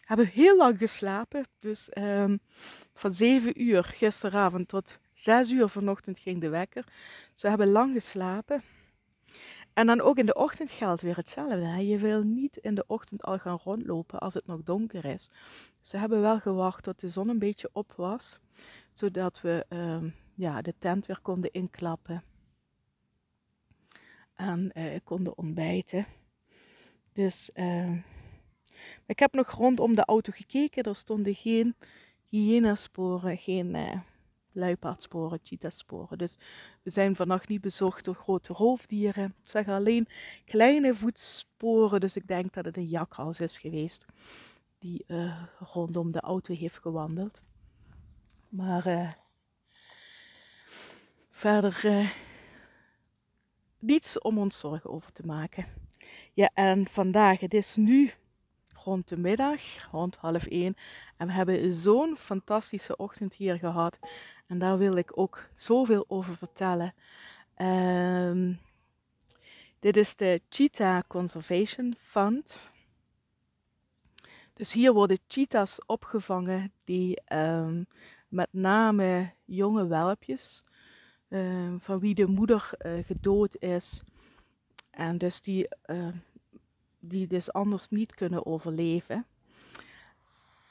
Hebben 0.00 0.26
heel 0.26 0.56
lang 0.56 0.78
geslapen, 0.78 1.46
dus 1.58 1.90
um, 1.98 2.40
van 2.94 3.14
7 3.14 3.62
uur 3.62 3.84
gisteravond 3.84 4.68
tot 4.68 4.98
6 5.14 5.50
uur 5.50 5.68
vanochtend 5.68 6.18
ging 6.18 6.40
de 6.40 6.48
wekker. 6.48 6.84
Ze 7.34 7.48
hebben 7.48 7.70
lang 7.70 7.92
geslapen. 7.92 8.62
En 9.74 9.86
dan 9.86 10.00
ook 10.00 10.18
in 10.18 10.26
de 10.26 10.34
ochtend 10.34 10.70
geldt 10.70 11.02
weer 11.02 11.16
hetzelfde. 11.16 11.86
Je 11.86 11.98
wil 11.98 12.22
niet 12.22 12.56
in 12.56 12.74
de 12.74 12.84
ochtend 12.86 13.22
al 13.22 13.38
gaan 13.38 13.58
rondlopen 13.64 14.18
als 14.18 14.34
het 14.34 14.46
nog 14.46 14.62
donker 14.62 15.04
is. 15.04 15.30
Ze 15.80 15.96
hebben 15.96 16.20
wel 16.20 16.40
gewacht 16.40 16.84
tot 16.84 17.00
de 17.00 17.08
zon 17.08 17.28
een 17.28 17.38
beetje 17.38 17.70
op 17.72 17.92
was, 17.96 18.40
zodat 18.92 19.40
we 19.40 19.66
um, 19.68 20.14
ja, 20.34 20.62
de 20.62 20.74
tent 20.78 21.06
weer 21.06 21.20
konden 21.20 21.52
inklappen. 21.52 22.24
En 24.34 24.70
uh, 24.74 24.96
konden 25.04 25.38
ontbijten. 25.38 26.06
Dus 27.12 27.50
uh, 27.54 27.92
ik 29.06 29.18
heb 29.18 29.32
nog 29.32 29.50
rondom 29.50 29.94
de 29.94 30.04
auto 30.04 30.32
gekeken. 30.34 30.82
Er 30.82 30.96
stonden 30.96 31.34
geen 31.34 31.76
hyena-sporen, 32.28 33.38
geen 33.38 33.74
uh, 33.74 34.00
luipaardsporen, 34.52 35.40
cheetah-sporen. 35.42 36.18
Dus 36.18 36.38
we 36.82 36.90
zijn 36.90 37.16
vannacht 37.16 37.48
niet 37.48 37.60
bezocht 37.60 38.04
door 38.04 38.14
grote 38.14 38.52
roofdieren. 38.52 39.24
Ik 39.24 39.50
zeg 39.50 39.68
alleen 39.68 40.08
kleine 40.44 40.94
voetsporen. 40.94 42.00
Dus 42.00 42.16
ik 42.16 42.28
denk 42.28 42.52
dat 42.52 42.64
het 42.64 42.76
een 42.76 42.86
jakhals 42.86 43.40
is 43.40 43.58
geweest 43.58 44.06
die 44.82 45.04
uh, 45.08 45.42
rondom 45.58 46.12
de 46.12 46.20
auto 46.20 46.54
heeft 46.54 46.78
gewandeld. 46.78 47.42
Maar 48.48 48.86
uh, 48.86 49.12
verder 51.30 51.80
uh, 51.84 52.10
niets 53.78 54.18
om 54.18 54.38
ons 54.38 54.58
zorgen 54.58 54.90
over 54.90 55.12
te 55.12 55.26
maken. 55.26 55.66
Ja, 56.32 56.50
en 56.54 56.88
vandaag, 56.88 57.40
het 57.40 57.54
is 57.54 57.76
nu 57.76 58.12
rond 58.74 59.08
de 59.08 59.16
middag, 59.16 59.90
rond 59.90 60.16
half 60.16 60.46
één. 60.46 60.74
En 61.16 61.26
we 61.26 61.32
hebben 61.32 61.72
zo'n 61.72 62.16
fantastische 62.16 62.96
ochtend 62.96 63.34
hier 63.34 63.58
gehad. 63.58 63.98
En 64.52 64.58
daar 64.58 64.78
wil 64.78 64.96
ik 64.96 65.18
ook 65.18 65.48
zoveel 65.54 66.04
over 66.08 66.36
vertellen. 66.36 66.94
Um, 67.56 68.60
dit 69.78 69.96
is 69.96 70.16
de 70.16 70.40
Cheetah 70.48 71.02
Conservation 71.08 71.94
Fund. 71.98 72.70
Dus 74.52 74.72
hier 74.72 74.92
worden 74.92 75.18
cheetahs 75.28 75.78
opgevangen 75.86 76.72
die 76.84 77.22
um, 77.34 77.86
met 78.28 78.48
name 78.50 79.32
jonge 79.44 79.86
welpjes, 79.86 80.64
um, 81.28 81.80
van 81.80 81.98
wie 81.98 82.14
de 82.14 82.26
moeder 82.26 82.70
uh, 82.78 83.04
gedood 83.04 83.56
is. 83.56 84.02
En 84.90 85.18
dus 85.18 85.40
die 85.40 85.68
die 87.00 87.26
dus 87.26 87.52
anders 87.52 87.88
niet 87.88 88.14
kunnen 88.14 88.46
overleven. 88.46 89.26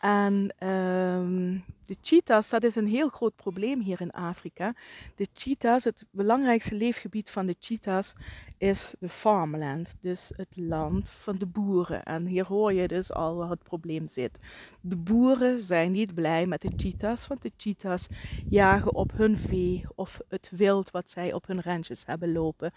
En 0.01 0.53
um, 0.67 1.63
de 1.86 1.98
cheetahs, 2.01 2.50
dat 2.50 2.63
is 2.63 2.75
een 2.75 2.88
heel 2.88 3.10
groot 3.10 3.36
probleem 3.36 3.81
hier 3.81 4.01
in 4.01 4.12
Afrika. 4.12 4.74
De 5.15 5.27
cheetahs, 5.34 5.84
het 5.84 6.05
belangrijkste 6.12 6.75
leefgebied 6.75 7.29
van 7.29 7.46
de 7.46 7.55
cheetahs 7.60 8.13
is 8.58 8.96
de 9.00 9.10
farmland, 9.10 9.96
dus 10.00 10.31
het 10.36 10.53
land 10.55 11.10
van 11.10 11.38
de 11.38 11.46
boeren. 11.46 12.03
En 12.03 12.25
hier 12.25 12.46
hoor 12.46 12.74
je 12.74 12.88
dus 12.88 13.13
al 13.13 13.36
waar 13.36 13.50
het 13.50 13.63
probleem 13.63 14.08
zit. 14.08 14.39
De 14.81 14.96
boeren 14.96 15.62
zijn 15.62 15.91
niet 15.91 16.13
blij 16.13 16.46
met 16.46 16.62
de 16.62 16.72
cheetahs, 16.75 17.27
want 17.27 17.41
de 17.41 17.51
cheetahs 17.58 18.08
jagen 18.50 18.96
op 18.96 19.12
hun 19.12 19.38
vee 19.38 19.86
of 19.96 20.20
het 20.27 20.51
wild 20.55 20.91
wat 20.91 21.10
zij 21.10 21.34
op 21.34 21.48
hun 21.48 21.62
ranches 21.62 22.05
hebben 22.05 22.31
lopen. 22.31 22.72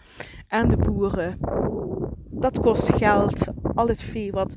En 0.47 0.69
de 0.69 0.77
boeren, 0.77 1.39
dat 2.29 2.59
kost 2.59 2.93
geld. 2.93 3.45
Al 3.75 3.87
het 3.87 4.01
vee 4.01 4.31
wat 4.31 4.55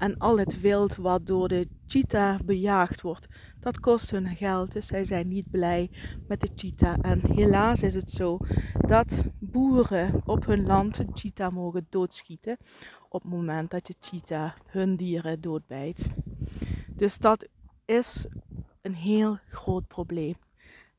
en 0.00 0.18
al 0.18 0.38
het 0.38 0.60
wild 0.60 0.96
wat 0.96 1.26
door 1.26 1.48
de 1.48 1.68
cheetah 1.86 2.40
bejaagd 2.44 3.00
wordt, 3.00 3.28
dat 3.60 3.80
kost 3.80 4.10
hun 4.10 4.36
geld. 4.36 4.72
Dus 4.72 4.86
zij 4.86 5.04
zijn 5.04 5.28
niet 5.28 5.50
blij 5.50 5.90
met 6.28 6.40
de 6.40 6.48
cheetah. 6.54 6.98
En 7.00 7.32
helaas 7.32 7.82
is 7.82 7.94
het 7.94 8.10
zo 8.10 8.38
dat 8.86 9.24
boeren 9.38 10.22
op 10.24 10.46
hun 10.46 10.66
land 10.66 10.98
een 10.98 11.10
cheetah 11.14 11.52
mogen 11.52 11.86
doodschieten 11.88 12.56
op 13.08 13.22
het 13.22 13.30
moment 13.30 13.70
dat 13.70 13.86
de 13.86 13.94
cheetah 14.00 14.52
hun 14.66 14.96
dieren 14.96 15.40
doodbijt. 15.40 16.06
Dus 16.88 17.18
dat 17.18 17.48
is 17.84 18.26
een 18.80 18.94
heel 18.94 19.38
groot 19.48 19.86
probleem. 19.86 20.34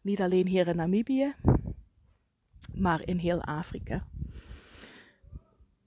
Niet 0.01 0.21
alleen 0.21 0.47
hier 0.47 0.67
in 0.67 0.75
Namibië, 0.75 1.33
maar 2.73 3.07
in 3.07 3.17
heel 3.17 3.41
Afrika. 3.41 4.07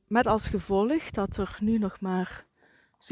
Met 0.06 0.26
als 0.26 0.49
gevolg 0.49 1.11
dat 1.11 1.37
er 1.37 1.56
nu 1.61 1.78
nog 1.78 2.00
maar 2.00 2.47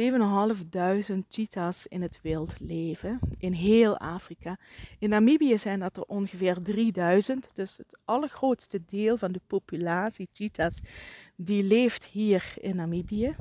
7.500 0.01 1.19
cheetahs 1.29 1.87
in 1.87 2.03
het 2.03 2.19
wild 2.23 2.61
leven 2.61 3.19
in 3.39 3.53
heel 3.53 3.99
Afrika. 3.99 4.59
In 4.99 5.09
Namibië 5.09 5.59
zijn 5.59 5.81
dat 5.81 5.97
er 5.97 6.03
ongeveer 6.03 6.63
3000, 6.63 7.49
dus 7.53 7.77
het 7.77 7.99
allergrootste 8.05 8.85
deel 8.87 9.17
van 9.17 9.33
de 9.33 9.41
populatie 9.47 10.29
cheetahs 10.33 10.81
die 11.37 11.63
leeft 11.63 12.05
hier 12.05 12.55
in 12.61 12.77
Namibië. 12.77 13.37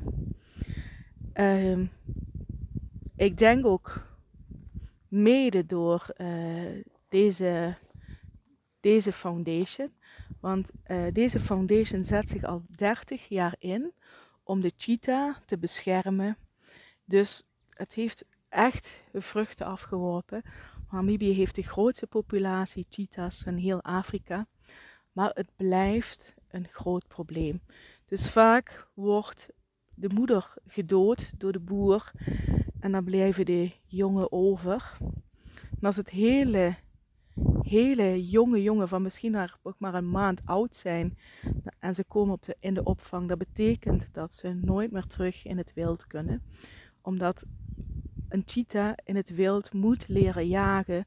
Uh, 1.34 1.80
ik 3.16 3.38
denk 3.38 3.66
ook 3.66 4.08
mede 5.08 5.66
door 5.66 6.06
uh, 6.18 6.84
deze, 7.10 7.78
deze 8.80 9.12
foundation, 9.12 9.94
want 10.40 10.72
uh, 10.88 11.04
deze 11.14 11.40
foundation 11.40 12.04
zet 12.04 12.30
zich 12.30 12.44
al 12.44 12.64
30 12.76 13.28
jaar 13.28 13.56
in 13.60 13.94
om 14.52 14.62
de 14.62 14.72
cheetah 14.78 15.36
te 15.46 15.58
beschermen. 15.58 16.38
Dus 17.06 17.44
het 17.70 17.94
heeft 17.94 18.26
echt 18.50 19.04
vruchten 19.14 19.66
afgeworpen. 19.66 20.42
Namibië 20.90 21.34
heeft 21.34 21.56
de 21.56 21.62
grootste 21.62 22.08
populatie 22.08 22.86
cheetahs 22.90 23.42
van 23.42 23.56
heel 23.56 23.82
Afrika. 23.82 24.48
Maar 25.12 25.32
het 25.34 25.56
blijft 25.56 26.34
een 26.48 26.68
groot 26.68 27.08
probleem. 27.08 27.62
Dus 28.06 28.30
vaak 28.30 28.88
wordt 28.94 29.50
de 29.96 30.10
moeder 30.10 30.54
gedood 30.62 31.40
door 31.40 31.52
de 31.52 31.60
boer 31.60 32.12
en 32.80 32.92
dan 32.92 33.04
blijven 33.04 33.46
de 33.46 33.72
jongen 33.86 34.32
over. 34.32 34.98
En 35.80 35.82
als 35.82 35.98
het 35.98 36.10
hele 36.10 36.76
hele 37.72 38.28
jonge 38.30 38.62
jongen 38.62 38.88
van 38.88 39.02
misschien 39.02 39.50
ook 39.62 39.76
maar 39.78 39.94
een 39.94 40.10
maand 40.10 40.42
oud 40.46 40.76
zijn 40.76 41.18
en 41.80 41.96
ze 41.96 42.04
komen 42.04 42.34
op 42.34 42.44
de, 42.44 42.58
in 42.60 42.74
de 42.74 42.84
opvang, 42.84 43.28
dat 43.28 43.38
betekent 43.38 44.14
dat 44.14 44.32
ze 44.34 44.54
nooit 44.54 44.92
meer 44.92 45.06
terug 45.06 45.46
in 45.46 45.58
het 45.58 45.74
wild 45.74 46.08
kunnen. 46.08 46.44
Omdat 47.02 47.46
een 48.30 48.44
cheetah 48.46 48.94
in 49.04 49.16
het 49.16 49.36
wild 49.36 49.74
moet 49.74 50.08
leren 50.08 50.48
jagen 50.48 51.06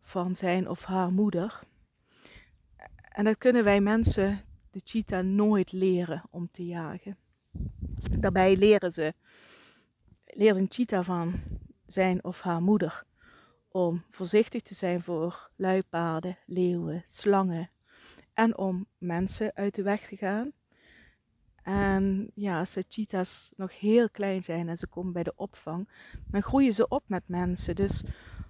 van 0.00 0.34
zijn 0.34 0.68
of 0.68 0.84
haar 0.84 1.12
moeder. 1.12 1.60
En 3.12 3.24
dat 3.24 3.38
kunnen 3.38 3.64
wij 3.64 3.80
mensen, 3.80 4.40
de 4.70 4.80
cheetah, 4.84 5.24
nooit 5.24 5.72
leren 5.72 6.22
om 6.30 6.48
te 6.50 6.66
jagen. 6.66 7.16
Daarbij 8.20 8.56
leren 8.56 8.92
ze, 8.92 9.14
leert 10.24 10.56
een 10.56 10.70
cheetah 10.70 11.04
van 11.04 11.34
zijn 11.86 12.24
of 12.24 12.40
haar 12.40 12.62
moeder 12.62 13.04
om 13.76 14.04
voorzichtig 14.10 14.62
te 14.62 14.74
zijn 14.74 15.02
voor 15.02 15.50
luipaarden, 15.56 16.38
leeuwen, 16.46 17.02
slangen 17.04 17.70
en 18.34 18.58
om 18.58 18.86
mensen 18.98 19.54
uit 19.54 19.74
de 19.74 19.82
weg 19.82 20.06
te 20.06 20.16
gaan. 20.16 20.52
En 21.62 22.30
ja, 22.34 22.58
als 22.58 22.72
de 22.72 22.84
cheetahs 22.88 23.52
nog 23.56 23.78
heel 23.80 24.10
klein 24.10 24.42
zijn 24.42 24.68
en 24.68 24.76
ze 24.76 24.86
komen 24.86 25.12
bij 25.12 25.22
de 25.22 25.32
opvang, 25.36 25.88
dan 26.30 26.42
groeien 26.42 26.72
ze 26.72 26.88
op 26.88 27.02
met 27.06 27.22
mensen. 27.26 27.74
Dus 27.74 28.04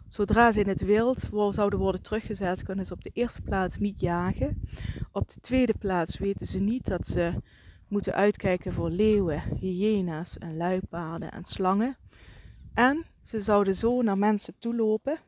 zodra 0.08 0.52
ze 0.52 0.60
in 0.60 0.68
het 0.68 0.80
wild 0.80 1.28
zouden 1.50 1.78
worden 1.78 2.02
teruggezet, 2.02 2.62
kunnen 2.62 2.86
ze 2.86 2.92
op 2.92 3.02
de 3.02 3.10
eerste 3.12 3.42
plaats 3.42 3.78
niet 3.78 4.00
jagen. 4.00 4.62
Op 5.12 5.32
de 5.32 5.40
tweede 5.40 5.74
plaats 5.78 6.18
weten 6.18 6.46
ze 6.46 6.58
niet 6.58 6.86
dat 6.86 7.06
ze 7.06 7.42
moeten 7.88 8.14
uitkijken 8.14 8.72
voor 8.72 8.90
leeuwen, 8.90 9.42
hyena's 9.58 10.38
en 10.38 10.56
luipaarden 10.56 11.32
en 11.32 11.44
slangen. 11.44 11.96
En 12.76 13.04
ze 13.22 13.40
zouden 13.40 13.74
zo 13.74 14.02
naar 14.02 14.18
mensen 14.18 14.54
toe 14.58 14.74
lopen. 14.74 15.18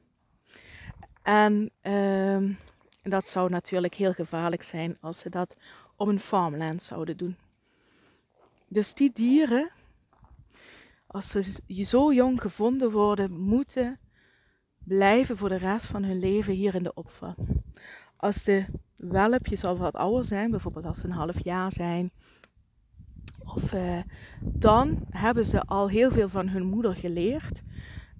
En, 1.22 1.70
En 1.80 2.58
dat 3.02 3.28
zou 3.28 3.50
natuurlijk 3.50 3.94
heel 3.94 4.12
gevaarlijk 4.12 4.62
zijn 4.62 4.96
als 5.00 5.18
ze 5.18 5.30
dat 5.30 5.56
op 5.96 6.08
een 6.08 6.20
farmland 6.20 6.82
zouden 6.82 7.16
doen. 7.16 7.36
Dus 8.68 8.94
die 8.94 9.10
dieren, 9.12 9.70
als 11.06 11.28
ze 11.28 11.60
zo 11.84 12.12
jong 12.12 12.40
gevonden 12.40 12.90
worden, 12.90 13.32
moeten 13.32 13.98
blijven 14.84 15.36
voor 15.36 15.48
de 15.48 15.56
rest 15.56 15.86
van 15.86 16.04
hun 16.04 16.18
leven 16.18 16.52
hier 16.52 16.74
in 16.74 16.82
de 16.82 16.94
opvang. 16.94 17.36
Als 18.16 18.44
de 18.44 18.64
welpjes 18.96 19.64
al 19.64 19.76
wat 19.76 19.94
ouder 19.94 20.24
zijn, 20.24 20.50
bijvoorbeeld 20.50 20.86
als 20.86 20.98
ze 20.98 21.04
een 21.04 21.12
half 21.12 21.44
jaar 21.44 21.72
zijn, 21.72 22.12
of, 23.54 23.72
uh, 23.72 23.98
dan 24.40 25.06
hebben 25.10 25.44
ze 25.44 25.64
al 25.64 25.88
heel 25.88 26.10
veel 26.10 26.28
van 26.28 26.48
hun 26.48 26.66
moeder 26.66 26.96
geleerd. 26.96 27.62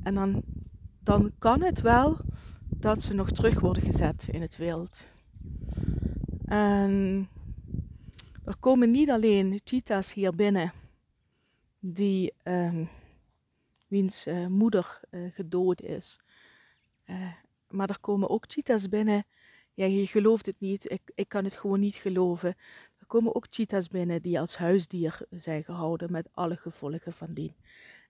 En 0.03 0.15
dan, 0.15 0.43
dan 0.99 1.33
kan 1.39 1.63
het 1.63 1.81
wel 1.81 2.19
dat 2.69 3.03
ze 3.03 3.15
nog 3.15 3.31
terug 3.31 3.61
worden 3.61 3.83
gezet 3.83 4.29
in 4.31 4.41
het 4.41 4.57
wild. 4.57 5.07
En 6.45 7.29
er 8.45 8.57
komen 8.57 8.91
niet 8.91 9.11
alleen 9.11 9.61
cheetahs 9.65 10.15
hier 10.15 10.35
binnen 10.35 10.73
die 11.81 12.33
uh, 12.45 12.87
wiens 13.87 14.27
uh, 14.27 14.47
moeder 14.47 15.01
uh, 15.11 15.33
gedood 15.33 15.83
is. 15.83 16.21
maar 17.69 17.89
er 17.89 18.01
komen 18.01 18.29
ook 18.29 18.45
cheetahs 18.49 18.89
binnen. 18.89 19.25
Ja, 19.75 19.85
je 19.85 20.07
gelooft 20.07 20.47
het 20.47 20.61
niet. 20.61 20.91
Ik, 20.91 21.01
ik 21.15 21.29
kan 21.29 21.45
het 21.45 21.53
gewoon 21.53 21.81
niet 21.81 21.95
geloven. 21.95 22.57
Komen 23.09 23.35
ook 23.35 23.47
cheetahs 23.51 23.89
binnen 23.89 24.23
die 24.23 24.41
als 24.41 24.57
huisdier 24.57 25.21
zijn 25.31 25.65
gehouden 25.65 26.13
met 26.13 26.29
alle 26.33 26.57
gevolgen 26.57 27.13
van 27.13 27.33
dien. 27.33 27.55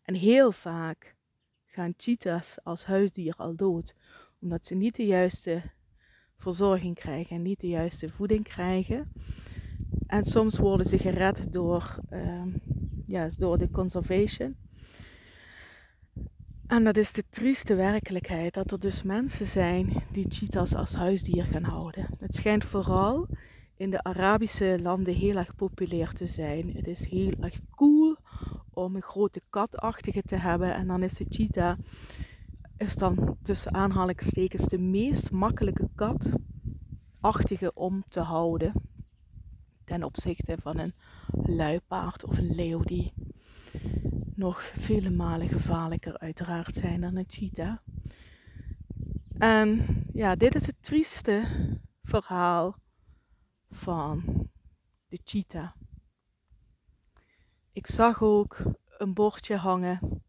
En 0.03 0.15
heel 0.15 0.53
vaak 0.53 1.15
gaan 1.65 1.95
cheetahs 1.97 2.65
als 2.65 2.85
huisdier 2.85 3.35
al 3.37 3.57
dood, 3.57 3.95
omdat 4.41 4.67
ze 4.67 4.75
niet 4.75 4.97
de 4.97 5.07
juiste 5.07 5.63
verzorging 6.37 6.95
krijgen 6.95 7.37
en 7.37 7.43
niet 7.43 7.61
de 7.61 7.69
juiste 7.69 8.09
voeding 8.11 8.45
krijgen. 8.45 9.13
En 10.07 10.25
soms 10.25 10.59
worden 10.59 10.87
ze 10.87 10.99
gered 10.99 11.53
door, 11.53 11.99
uh, 12.11 12.43
ja, 13.07 13.29
door 13.37 13.59
de 13.59 13.71
conservation. 13.71 14.57
En 16.67 16.85
dat 16.85 16.97
is 16.97 17.13
de 17.13 17.25
trieste 17.31 17.75
werkelijkheid, 17.75 18.55
dat 18.55 18.71
er 18.71 18.81
dus 18.81 19.03
mensen 19.03 19.47
zijn 19.47 20.03
die 20.13 20.27
cheetahs 20.29 20.75
als 20.75 20.95
huisdier 20.95 21.45
gaan 21.45 21.63
houden. 21.63 22.07
Het 22.19 22.35
schijnt 22.35 22.65
vooral 22.65 23.29
in 23.79 23.91
de 23.91 24.03
Arabische 24.03 24.79
landen 24.83 25.15
heel 25.15 25.37
erg 25.37 25.55
populair 25.55 26.13
te 26.13 26.27
zijn. 26.27 26.73
Het 26.75 26.87
is 26.87 27.07
heel 27.07 27.33
erg 27.41 27.61
cool 27.71 28.17
om 28.71 28.97
een 28.97 29.03
grote 29.03 29.43
katachtige 29.51 30.23
te 30.23 30.37
hebben. 30.37 30.75
En 30.75 30.87
dan 30.87 31.03
is 31.03 31.15
de 31.15 31.27
cheetah, 31.29 31.79
is 32.77 32.97
dan 32.97 33.37
tussen 33.43 33.75
aanhalingstekens 33.75 34.65
de 34.65 34.79
meest 34.79 35.31
makkelijke 35.31 35.89
katachtige 35.95 37.75
om 37.75 38.05
te 38.05 38.21
houden. 38.21 38.73
Ten 39.85 40.03
opzichte 40.03 40.57
van 40.61 40.79
een 40.79 40.95
luipaard 41.31 42.25
of 42.25 42.39
een 42.39 42.55
leeuw 42.55 42.83
die 42.83 43.13
nog 44.35 44.63
vele 44.63 45.11
malen 45.11 45.49
gevaarlijker 45.49 46.19
uiteraard 46.19 46.75
zijn 46.75 47.01
dan 47.01 47.17
een 47.17 47.25
cheetah. 47.29 47.77
En 49.39 49.85
ja, 50.13 50.37
dit 50.37 50.55
is 50.55 50.67
het 50.67 50.83
trieste 50.83 51.43
verhaal 52.03 52.77
van 53.71 54.49
de 55.09 55.21
cheetah. 55.25 55.71
Ik 57.73 57.87
zag 57.87 58.23
ook 58.23 58.63
een 58.99 59.15
bordje 59.15 59.57
hangen. 59.57 60.25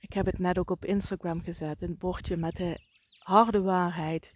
Ik 0.00 0.12
heb 0.12 0.26
het 0.26 0.38
net 0.38 0.58
ook 0.58 0.70
op 0.70 0.84
Instagram 0.84 1.42
gezet. 1.42 1.82
Een 1.82 1.98
bordje 1.98 2.36
met 2.36 2.56
de 2.56 2.78
harde 3.18 3.60
waarheid. 3.60 4.32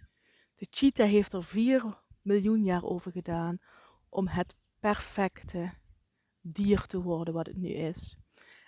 De 0.55 0.67
cheetah 0.69 1.09
heeft 1.09 1.33
er 1.33 1.43
4 1.43 2.03
miljoen 2.21 2.63
jaar 2.63 2.83
over 2.83 3.11
gedaan 3.11 3.57
om 4.09 4.27
het 4.27 4.55
perfecte 4.79 5.73
dier 6.41 6.85
te 6.85 7.01
worden 7.01 7.33
wat 7.33 7.47
het 7.47 7.57
nu 7.57 7.69
is. 7.69 8.17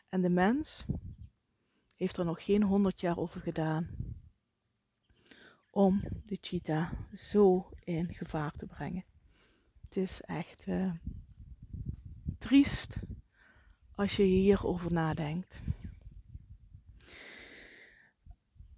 En 0.07 0.21
de 0.21 0.29
mens 0.29 0.85
heeft 1.95 2.17
er 2.17 2.25
nog 2.25 2.43
geen 2.43 2.63
100 2.63 2.99
jaar 2.99 3.17
over 3.17 3.41
gedaan 3.41 3.89
om 5.79 6.01
de 6.25 6.37
cheetah 6.41 6.91
zo 7.13 7.69
in 7.79 8.13
gevaar 8.13 8.51
te 8.51 8.65
brengen. 8.65 9.05
Het 9.81 9.97
is 9.97 10.21
echt 10.21 10.67
uh, 10.67 10.91
triest 12.37 12.97
als 13.95 14.15
je 14.15 14.23
hierover 14.23 14.93
nadenkt. 14.93 15.61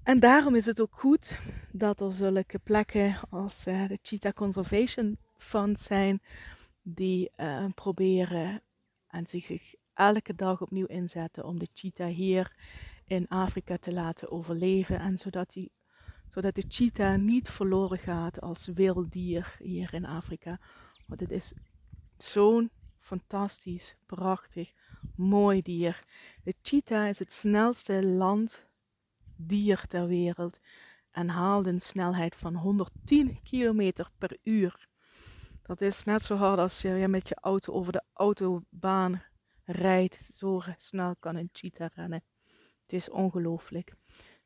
En 0.04 0.20
daarom 0.20 0.56
is 0.56 0.66
het 0.66 0.82
ook 0.82 0.96
goed 0.96 1.40
dat 1.72 2.02
er 2.02 2.14
zulke 2.14 2.60
plekken 2.60 3.16
als 3.30 3.68
uh, 3.68 3.88
de 3.88 4.00
Cheetah 4.02 4.34
Conservation 4.34 5.18
Fund 5.38 5.80
zijn, 5.80 6.22
die 6.82 7.32
uh, 7.38 7.66
proberen 7.76 8.62
en 9.08 9.28
zich, 9.28 9.46
zich 9.46 9.74
elke 9.94 10.36
dag 10.36 10.62
opnieuw 10.62 10.86
inzetten 10.86 11.46
om 11.46 11.60
de 11.60 11.70
cheetah 11.74 12.16
hier 12.16 12.56
in 13.06 13.28
Afrika 13.28 13.78
te 13.78 13.94
laten 13.94 14.32
overleven. 14.32 15.00
En 15.00 15.18
zodat, 15.18 15.54
die, 15.54 15.72
zodat 16.32 16.56
de 16.56 16.66
cheetah 16.68 17.18
niet 17.18 17.50
verloren 17.50 17.98
gaat 17.98 18.42
als 18.42 18.68
wild 18.68 19.12
dier 19.12 19.56
hier 19.60 19.94
in 19.94 20.06
Afrika. 20.06 20.60
Want 21.08 21.20
het 21.20 21.32
is 21.32 21.54
zo'n 22.18 22.72
fantastisch, 23.00 23.96
prachtig, 24.06 24.72
mooi 25.16 25.62
dier. 25.62 26.04
De 26.44 26.56
cheetah 26.62 27.08
is 27.08 27.20
het 27.20 27.34
snelste 27.34 28.08
landdier 28.08 29.88
ter 29.88 30.08
wereld 30.08 30.60
en 31.12 31.30
haalt 31.30 31.66
een 31.66 31.82
snelheid 31.82 32.36
van 32.36 32.56
110 32.56 33.40
km 33.44 33.92
per 34.18 34.38
uur. 34.44 34.88
Dat 35.62 35.82
is 35.82 36.04
net 36.04 36.22
zo 36.22 36.36
hard 36.36 36.60
als 36.60 36.82
je 36.82 37.08
met 37.08 37.28
je 37.28 37.36
auto 37.36 37.74
over 37.74 37.92
de 37.92 38.04
autobaan 38.14 39.24
rijdt. 39.64 40.30
Zo 40.34 40.62
snel 40.78 41.16
kan 41.20 41.36
een 41.36 41.50
cheetah 41.52 41.90
rennen. 41.94 42.24
Het 42.82 42.94
is 42.94 43.10
ongelooflijk. 43.10 43.94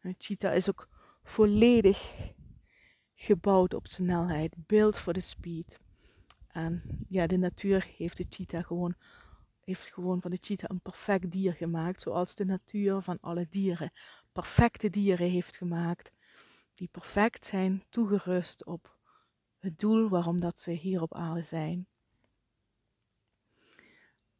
Een 0.02 0.16
cheetah 0.18 0.56
is 0.56 0.70
ook 0.70 0.88
volledig 1.26 2.32
gebouwd 3.14 3.74
op 3.74 3.88
snelheid. 3.88 4.56
Beeld 4.58 4.98
voor 4.98 5.14
de 5.14 5.22
speed. 5.22 5.80
En 6.48 7.06
ja, 7.10 7.28
de 7.28 7.38
natuur 7.38 7.88
heeft 7.98 8.18
de 8.18 8.26
cheetah 8.30 8.66
gewoon, 8.66 8.96
heeft 9.64 9.94
gewoon 9.94 10.22
van 10.22 10.32
de 10.32 10.38
cheetah 10.42 10.70
een 10.70 10.82
perfect 10.82 11.32
dier 11.32 11.54
gemaakt. 11.54 12.02
Zoals 12.02 12.36
de 12.36 12.46
natuur 12.46 13.02
van 13.02 13.18
alle 13.22 13.48
dieren 13.50 13.92
perfecte 14.32 14.90
dieren 14.90 15.30
heeft 15.30 15.58
gemaakt. 15.58 16.12
Die 16.74 16.88
perfect 16.88 17.46
zijn 17.46 17.84
toegerust 17.90 18.66
op 18.66 18.98
het 19.58 19.80
doel 19.80 20.10
waarom 20.10 20.42
dat 20.42 20.60
ze 20.60 20.72
hier 20.72 21.02
op 21.02 21.14
aarde 21.14 21.42
zijn. 21.42 21.88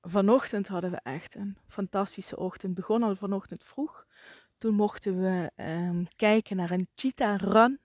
Vanochtend 0.02 0.68
hadden 0.68 0.92
we 0.92 1.00
echt 1.04 1.36
een 1.36 1.58
fantastische 1.68 2.38
ochtend. 2.38 2.74
Begon 2.74 3.04
al 3.04 3.16
vanochtend 3.16 3.64
vroeg. 3.64 4.08
Toen 4.66 4.76
mochten 4.76 5.22
we 5.22 5.52
um, 5.64 6.08
kijken 6.16 6.56
naar 6.56 6.72
een 6.72 6.88
cheetah 6.96 7.40
run. 7.40 7.80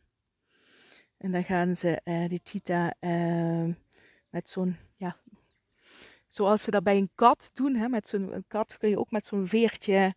En 1.16 1.32
dan 1.32 1.44
gaan 1.44 1.74
ze 1.74 2.00
uh, 2.04 2.28
die 2.28 2.40
cheetah 2.44 2.90
uh, 3.00 3.74
met 4.30 4.50
zo'n, 4.50 4.76
ja, 4.94 5.16
zoals 6.28 6.62
ze 6.62 6.70
dat 6.70 6.82
bij 6.82 6.96
een 6.96 7.10
kat 7.14 7.50
doen. 7.52 7.74
Hè, 7.74 7.88
met 7.88 8.08
zo'n 8.08 8.44
kat 8.48 8.78
kun 8.78 8.88
je 8.88 8.98
ook 8.98 9.10
met 9.10 9.26
zo'n 9.26 9.46
veertje 9.46 10.14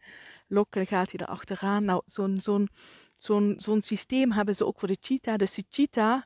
lokken, 0.47 0.85
dan 0.85 0.99
gaat 0.99 1.11
hij 1.11 1.19
er 1.19 1.33
achteraan. 1.33 1.85
Nou, 1.85 2.01
zo'n 2.05 2.39
zo'n 2.41 2.69
zo'n 3.17 3.53
zo'n 3.57 3.81
systeem 3.81 4.31
hebben 4.31 4.55
ze 4.55 4.65
ook 4.65 4.79
voor 4.79 4.87
de 4.87 4.97
cheetah. 5.01 5.35
Dus 5.35 5.53
die 5.53 5.65
cheetah 5.69 6.21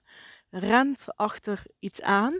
rent 0.50 1.06
achter 1.16 1.64
iets 1.80 2.02
aan. 2.02 2.40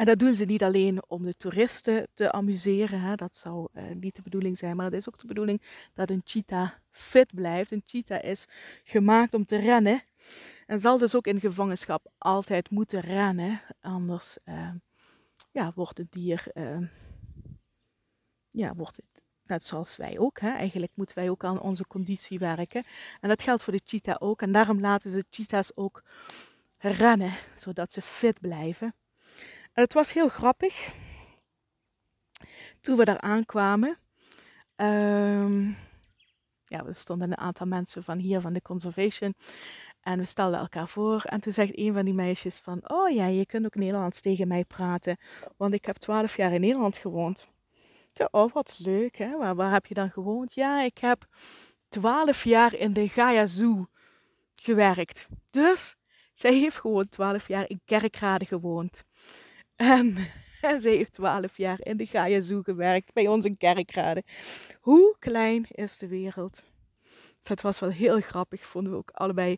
En 0.00 0.06
dat 0.06 0.18
doen 0.18 0.34
ze 0.34 0.44
niet 0.44 0.62
alleen 0.62 1.02
om 1.06 1.24
de 1.24 1.34
toeristen 1.34 2.08
te 2.14 2.32
amuseren, 2.32 3.00
hè. 3.00 3.14
dat 3.14 3.36
zou 3.36 3.68
uh, 3.72 3.82
niet 3.94 4.16
de 4.16 4.22
bedoeling 4.22 4.58
zijn, 4.58 4.76
maar 4.76 4.84
het 4.84 4.94
is 4.94 5.08
ook 5.08 5.18
de 5.18 5.26
bedoeling 5.26 5.62
dat 5.94 6.10
een 6.10 6.20
cheetah 6.24 6.70
fit 6.90 7.34
blijft. 7.34 7.70
Een 7.70 7.82
cheetah 7.86 8.24
is 8.24 8.46
gemaakt 8.84 9.34
om 9.34 9.44
te 9.44 9.56
rennen 9.56 10.02
en 10.66 10.80
zal 10.80 10.98
dus 10.98 11.14
ook 11.14 11.26
in 11.26 11.40
gevangenschap 11.40 12.12
altijd 12.18 12.70
moeten 12.70 13.00
rennen, 13.00 13.60
anders 13.80 14.38
uh, 14.44 14.70
ja, 15.50 15.72
wordt 15.74 15.98
het 15.98 16.12
dier, 16.12 16.46
uh, 16.54 16.86
ja, 18.48 18.74
wordt 18.74 18.96
het 18.96 19.22
net 19.42 19.62
zoals 19.62 19.96
wij 19.96 20.18
ook. 20.18 20.40
Hè. 20.40 20.50
Eigenlijk 20.50 20.92
moeten 20.94 21.16
wij 21.16 21.30
ook 21.30 21.44
aan 21.44 21.60
onze 21.60 21.86
conditie 21.86 22.38
werken. 22.38 22.84
En 23.20 23.28
dat 23.28 23.42
geldt 23.42 23.62
voor 23.62 23.72
de 23.72 23.82
cheetah 23.84 24.16
ook. 24.18 24.42
En 24.42 24.52
daarom 24.52 24.80
laten 24.80 25.10
ze 25.10 25.24
cheetahs 25.30 25.76
ook 25.76 26.02
rennen, 26.78 27.32
zodat 27.54 27.92
ze 27.92 28.02
fit 28.02 28.40
blijven. 28.40 28.94
Het 29.80 29.92
was 29.92 30.12
heel 30.12 30.28
grappig. 30.28 30.94
Toen 32.80 32.96
we 32.96 33.04
daar 33.04 33.20
aankwamen. 33.20 33.98
Um, 34.76 35.76
ja, 36.64 36.86
er 36.86 36.94
stonden 36.94 37.30
een 37.30 37.38
aantal 37.38 37.66
mensen 37.66 38.04
van 38.04 38.18
hier, 38.18 38.40
van 38.40 38.52
de 38.52 38.62
conservation. 38.62 39.34
En 40.00 40.18
we 40.18 40.24
stelden 40.24 40.58
elkaar 40.58 40.88
voor. 40.88 41.22
En 41.22 41.40
toen 41.40 41.52
zegt 41.52 41.78
een 41.78 41.92
van 41.92 42.04
die 42.04 42.14
meisjes 42.14 42.58
van... 42.58 42.90
Oh 42.90 43.10
ja, 43.10 43.26
je 43.26 43.46
kunt 43.46 43.64
ook 43.64 43.74
Nederlands 43.74 44.20
tegen 44.20 44.48
mij 44.48 44.64
praten. 44.64 45.16
Want 45.56 45.74
ik 45.74 45.84
heb 45.84 45.96
twaalf 45.96 46.36
jaar 46.36 46.52
in 46.52 46.60
Nederland 46.60 46.96
gewoond. 46.96 47.48
Toen, 48.12 48.28
oh, 48.30 48.52
wat 48.52 48.78
leuk, 48.78 49.16
hè? 49.16 49.36
Waar, 49.36 49.54
waar 49.54 49.72
heb 49.72 49.86
je 49.86 49.94
dan 49.94 50.10
gewoond? 50.10 50.54
Ja, 50.54 50.82
ik 50.82 50.98
heb 50.98 51.26
twaalf 51.88 52.44
jaar 52.44 52.74
in 52.74 52.92
de 52.92 53.08
Gaia 53.08 53.46
Zoo 53.46 53.86
gewerkt. 54.54 55.28
Dus 55.50 55.96
zij 56.34 56.54
heeft 56.54 56.76
gewoon 56.76 57.08
12 57.08 57.48
jaar 57.48 57.68
in 57.68 57.80
Kerkrade 57.84 58.44
gewoond. 58.44 59.04
En, 59.80 60.16
en 60.60 60.82
zij 60.82 60.96
heeft 60.96 61.12
12 61.12 61.56
jaar 61.56 61.78
in 61.80 61.96
de 61.96 62.06
Gaia 62.06 62.40
Zoo 62.40 62.62
gewerkt 62.62 63.12
bij 63.12 63.26
ons 63.26 63.44
in 63.44 63.56
Kerkrade. 63.56 64.24
Hoe 64.80 65.16
klein 65.18 65.66
is 65.68 65.98
de 65.98 66.08
wereld? 66.08 66.62
Dus 67.38 67.48
het 67.48 67.60
was 67.60 67.78
wel 67.80 67.90
heel 67.90 68.20
grappig, 68.20 68.66
vonden 68.66 68.92
we 68.92 68.98
ook 68.98 69.10
allebei 69.10 69.56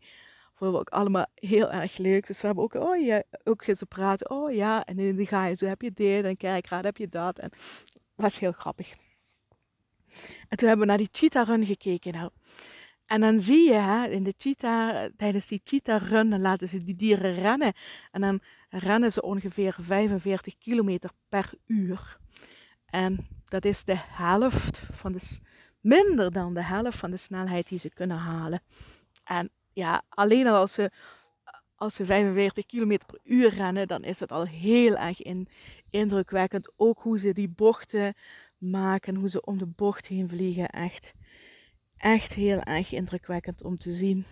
vonden 0.54 0.76
we 0.76 0.82
ook 0.82 0.98
allemaal 0.98 1.26
heel 1.34 1.72
erg 1.72 1.96
leuk. 1.96 2.26
Dus 2.26 2.40
we 2.40 2.46
hebben 2.46 2.64
ook, 2.64 2.74
oh 2.74 3.04
ja, 3.04 3.22
ook 3.44 3.66
eens 3.66 3.82
praten. 3.88 4.30
Oh 4.30 4.52
ja, 4.52 4.84
en 4.84 4.98
in 4.98 5.16
de 5.16 5.26
Gaia 5.26 5.54
Zoo 5.54 5.68
heb 5.68 5.82
je 5.82 5.92
dit 5.92 6.24
en 6.24 6.36
Kerkrade 6.36 6.86
heb 6.86 6.96
je 6.96 7.08
dat. 7.08 7.38
En 7.38 7.50
was 8.14 8.38
heel 8.38 8.52
grappig. 8.52 8.94
En 10.48 10.56
toen 10.56 10.68
hebben 10.68 10.78
we 10.78 10.86
naar 10.86 10.96
die 10.96 11.08
cheetah 11.12 11.46
run 11.46 11.66
gekeken. 11.66 12.12
Nou. 12.12 12.30
En 13.06 13.20
dan 13.20 13.40
zie 13.40 13.68
je 13.68 13.74
hè, 13.74 14.08
in 14.08 14.22
de 14.22 14.34
cheetah, 14.36 15.04
tijdens 15.16 15.46
die 15.46 15.60
cheetah 15.64 16.02
run, 16.02 16.40
laten 16.40 16.68
ze 16.68 16.84
die 16.84 16.96
dieren 16.96 17.34
rennen. 17.34 17.72
En 18.10 18.20
dan 18.20 18.40
rennen 18.72 19.12
ze 19.12 19.22
ongeveer 19.22 19.76
45 19.80 20.58
kilometer 20.58 21.10
per 21.28 21.50
uur. 21.66 22.18
En 22.86 23.26
dat 23.44 23.64
is 23.64 23.84
de 23.84 23.96
helft 23.96 24.86
van 24.92 25.12
de, 25.12 25.38
minder 25.80 26.32
dan 26.32 26.54
de 26.54 26.62
helft 26.62 26.98
van 26.98 27.10
de 27.10 27.16
snelheid 27.16 27.68
die 27.68 27.78
ze 27.78 27.90
kunnen 27.90 28.16
halen. 28.16 28.62
En 29.24 29.50
ja, 29.72 30.02
alleen 30.08 30.46
al 30.46 30.54
als 30.56 30.72
ze, 30.72 30.90
als 31.74 31.94
ze 31.94 32.04
45 32.04 32.66
kilometer 32.66 33.06
per 33.06 33.20
uur 33.24 33.54
rennen, 33.54 33.88
dan 33.88 34.04
is 34.04 34.20
het 34.20 34.32
al 34.32 34.46
heel 34.46 34.96
erg 34.96 35.22
in, 35.22 35.48
indrukwekkend. 35.90 36.72
Ook 36.76 36.98
hoe 37.00 37.18
ze 37.18 37.32
die 37.32 37.48
bochten 37.48 38.14
maken, 38.58 39.14
hoe 39.14 39.28
ze 39.28 39.44
om 39.44 39.58
de 39.58 39.66
bocht 39.66 40.06
heen 40.06 40.28
vliegen. 40.28 40.68
Echt, 40.68 41.12
echt 41.96 42.34
heel 42.34 42.60
erg 42.60 42.92
indrukwekkend 42.92 43.62
om 43.62 43.78
te 43.78 43.92
zien. 43.92 44.24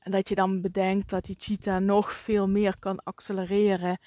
En 0.00 0.10
dat 0.10 0.28
je 0.28 0.34
dan 0.34 0.60
bedenkt 0.60 1.10
dat 1.10 1.24
die 1.24 1.36
cheetah 1.38 1.80
nog 1.82 2.12
veel 2.12 2.48
meer 2.48 2.78
kan 2.78 2.98
accelereren. 3.02 3.98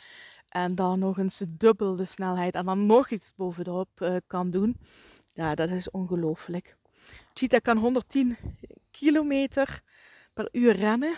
En 0.49 0.75
dan 0.75 0.99
nog 0.99 1.17
eens 1.17 1.43
dubbel 1.47 1.95
de 1.95 2.05
snelheid 2.05 2.53
en 2.53 2.65
dan 2.65 2.85
nog 2.85 3.09
iets 3.09 3.33
bovenop 3.35 3.89
uh, 3.97 4.15
kan 4.27 4.51
doen. 4.51 4.77
Ja, 5.33 5.55
dat 5.55 5.69
is 5.69 5.91
ongelooflijk. 5.91 6.75
Cheetah 7.33 7.61
kan 7.61 7.77
110 7.77 8.37
kilometer 8.91 9.81
per 10.33 10.49
uur 10.51 10.75
rennen 10.75 11.15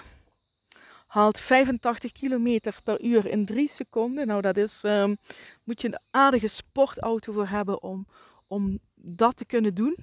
haalt 1.16 1.40
85 1.40 2.12
km 2.12 2.60
per 2.84 3.02
uur 3.02 3.26
in 3.26 3.46
3 3.46 3.70
seconden. 3.70 4.28
Nou, 4.28 4.42
dat 4.42 4.58
is, 4.58 4.84
um, 4.84 5.18
moet 5.64 5.82
je 5.82 5.88
een 5.88 6.00
aardige 6.12 6.48
sportauto 6.48 7.34
voor 7.34 7.48
hebben 7.48 7.84
om, 7.84 8.08
om 8.48 8.80
dat 8.96 9.38
te 9.38 9.46
kunnen 9.46 9.76
doen. 9.76 9.96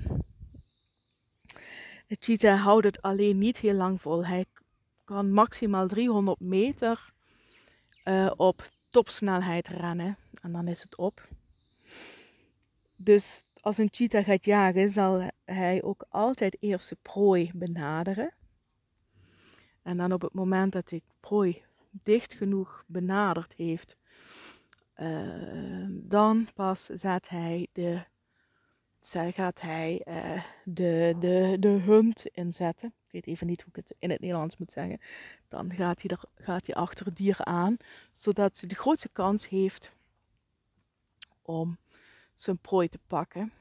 De 2.06 2.16
cheetah 2.20 2.62
houdt 2.62 2.86
het 2.86 3.02
alleen 3.02 3.38
niet 3.38 3.58
heel 3.58 3.74
lang 3.74 4.00
vol. 4.00 4.26
Hij 4.26 4.44
kan 5.12 5.32
maximaal 5.32 5.86
300 5.86 6.40
meter 6.40 7.12
uh, 8.04 8.30
op 8.36 8.68
topsnelheid 8.88 9.68
rennen 9.68 10.16
en 10.40 10.52
dan 10.52 10.68
is 10.68 10.82
het 10.82 10.96
op. 10.96 11.28
Dus 12.96 13.44
als 13.60 13.78
een 13.78 13.88
cheetah 13.90 14.24
gaat 14.24 14.44
jagen, 14.44 14.90
zal 14.90 15.30
hij 15.44 15.82
ook 15.82 16.04
altijd 16.08 16.56
eerst 16.60 16.88
de 16.88 16.96
prooi 17.02 17.50
benaderen. 17.54 18.34
En 19.82 19.96
dan 19.96 20.12
op 20.12 20.22
het 20.22 20.34
moment 20.34 20.72
dat 20.72 20.90
ik 20.90 21.02
prooi 21.20 21.62
dicht 21.90 22.32
genoeg 22.32 22.84
benaderd 22.86 23.54
heeft, 23.56 23.96
uh, 24.96 25.86
dan 25.88 26.48
pas 26.54 26.84
zet 26.84 27.28
hij 27.28 27.66
de, 27.72 28.02
gaat 29.30 29.60
hij 29.60 30.06
uh, 30.08 30.42
de, 30.64 31.14
de, 31.18 31.56
de 31.60 31.68
hunt 31.68 32.26
inzetten. 32.26 32.94
Ik 33.12 33.24
weet 33.24 33.34
even 33.34 33.46
niet 33.46 33.60
hoe 33.62 33.70
ik 33.70 33.76
het 33.76 33.94
in 33.98 34.10
het 34.10 34.20
Nederlands 34.20 34.56
moet 34.56 34.72
zeggen. 34.72 35.00
Dan 35.48 35.72
gaat 35.74 36.02
hij, 36.02 36.10
er, 36.10 36.44
gaat 36.44 36.66
hij 36.66 36.74
achter 36.74 37.06
het 37.06 37.16
dier 37.16 37.36
aan, 37.38 37.76
zodat 38.12 38.56
ze 38.56 38.66
de 38.66 38.74
grootste 38.74 39.08
kans 39.08 39.48
heeft 39.48 39.92
om 41.42 41.78
zijn 42.34 42.58
prooi 42.58 42.88
te 42.88 42.98
pakken. 43.06 43.52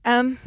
En 0.00 0.38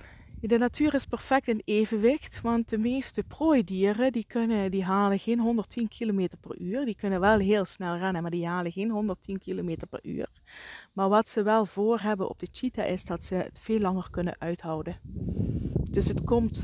de 0.47 0.57
natuur 0.57 0.93
is 0.93 1.05
perfect 1.05 1.47
in 1.47 1.61
evenwicht, 1.65 2.41
want 2.41 2.69
de 2.69 2.77
meeste 2.77 3.23
prooidieren 3.23 4.11
die 4.11 4.25
kunnen, 4.27 4.71
die 4.71 4.83
halen 4.83 5.19
geen 5.19 5.39
110 5.39 5.87
km 5.87 6.27
per 6.41 6.59
uur. 6.59 6.85
Die 6.85 6.95
kunnen 6.95 7.19
wel 7.19 7.39
heel 7.39 7.65
snel 7.65 7.97
rennen, 7.97 8.21
maar 8.21 8.31
die 8.31 8.47
halen 8.47 8.71
geen 8.71 8.89
110 8.89 9.39
km 9.39 9.75
per 9.89 9.99
uur. 10.01 10.27
Maar 10.93 11.09
wat 11.09 11.29
ze 11.29 11.43
wel 11.43 11.65
voor 11.65 11.99
hebben 11.99 12.29
op 12.29 12.39
de 12.39 12.47
cheetah 12.51 12.89
is 12.89 13.05
dat 13.05 13.23
ze 13.23 13.35
het 13.35 13.59
veel 13.59 13.79
langer 13.79 14.07
kunnen 14.11 14.35
uithouden. 14.39 14.97
Dus 15.89 16.07
het 16.07 16.23
komt 16.23 16.63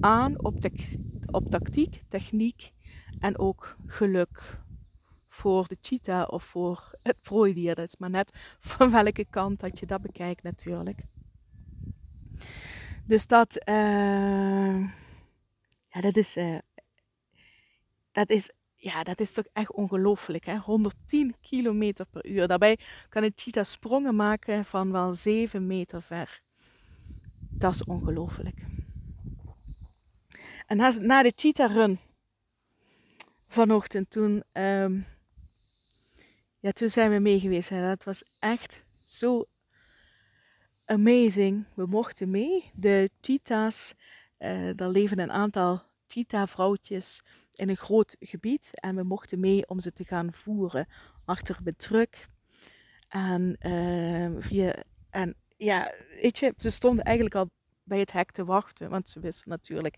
aan 0.00 0.44
op, 0.44 0.54
op 1.26 1.50
tactiek, 1.50 2.00
techniek 2.08 2.70
en 3.18 3.38
ook 3.38 3.76
geluk 3.86 4.58
voor 5.28 5.66
de 5.68 5.76
cheetah 5.80 6.28
of 6.28 6.44
voor 6.44 6.90
het 7.02 7.16
prooidier. 7.22 7.74
Dat 7.74 7.86
is 7.86 7.96
maar 7.98 8.10
net 8.10 8.32
van 8.60 8.90
welke 8.90 9.24
kant 9.30 9.60
dat 9.60 9.78
je 9.78 9.86
dat 9.86 10.00
bekijkt 10.00 10.42
natuurlijk. 10.42 11.02
Dus 13.06 13.26
dat, 13.26 13.68
uh, 13.68 14.80
ja, 15.88 16.00
dat 16.00 16.16
is, 16.16 16.36
uh, 16.36 16.58
dat 18.12 18.30
is, 18.30 18.50
ja, 18.76 19.02
dat 19.02 19.20
is 19.20 19.32
toch 19.32 19.44
echt 19.52 19.72
ongelooflijk. 19.72 20.44
Hè? 20.44 20.56
110 20.56 21.34
kilometer 21.40 22.06
per 22.06 22.26
uur. 22.26 22.46
Daarbij 22.46 22.78
kan 23.08 23.22
een 23.22 23.32
cheetah 23.36 23.64
sprongen 23.64 24.16
maken 24.16 24.64
van 24.64 24.92
wel 24.92 25.14
7 25.14 25.66
meter 25.66 26.02
ver. 26.02 26.40
Dat 27.50 27.74
is 27.74 27.84
ongelooflijk. 27.84 28.56
En 30.66 30.76
na, 30.76 30.90
na 30.90 31.22
de 31.22 31.32
cheetah 31.36 31.72
run 31.72 31.98
vanochtend, 33.46 34.10
toen, 34.10 34.44
um, 34.52 35.06
ja, 36.58 36.70
toen 36.72 36.90
zijn 36.90 37.10
we 37.10 37.18
mee 37.18 37.40
geweest. 37.40 37.70
En 37.70 37.82
dat 37.82 38.04
was 38.04 38.24
echt 38.38 38.84
zo 39.04 39.44
amazing. 40.90 41.64
We 41.74 41.86
mochten 41.86 42.30
mee. 42.30 42.70
De 42.74 43.10
cheetahs, 43.20 43.94
uh, 44.38 44.70
leven 44.74 45.18
een 45.18 45.32
aantal 45.32 45.82
cheetah-vrouwtjes 46.06 47.22
in 47.54 47.68
een 47.68 47.76
groot 47.76 48.16
gebied. 48.20 48.70
En 48.72 48.96
we 48.96 49.02
mochten 49.02 49.40
mee 49.40 49.68
om 49.68 49.80
ze 49.80 49.92
te 49.92 50.04
gaan 50.04 50.32
voeren 50.32 50.86
achter 51.24 51.56
truck. 51.76 52.28
En, 53.08 53.56
uh, 53.60 54.30
via, 54.38 54.82
en 55.10 55.36
ja, 55.56 55.92
weet 56.20 56.38
je, 56.38 56.54
ze 56.56 56.70
stonden 56.70 57.04
eigenlijk 57.04 57.36
al 57.36 57.50
bij 57.82 57.98
het 57.98 58.12
hek 58.12 58.30
te 58.30 58.44
wachten. 58.44 58.90
Want 58.90 59.08
ze 59.08 59.20
wisten 59.20 59.48
natuurlijk 59.48 59.96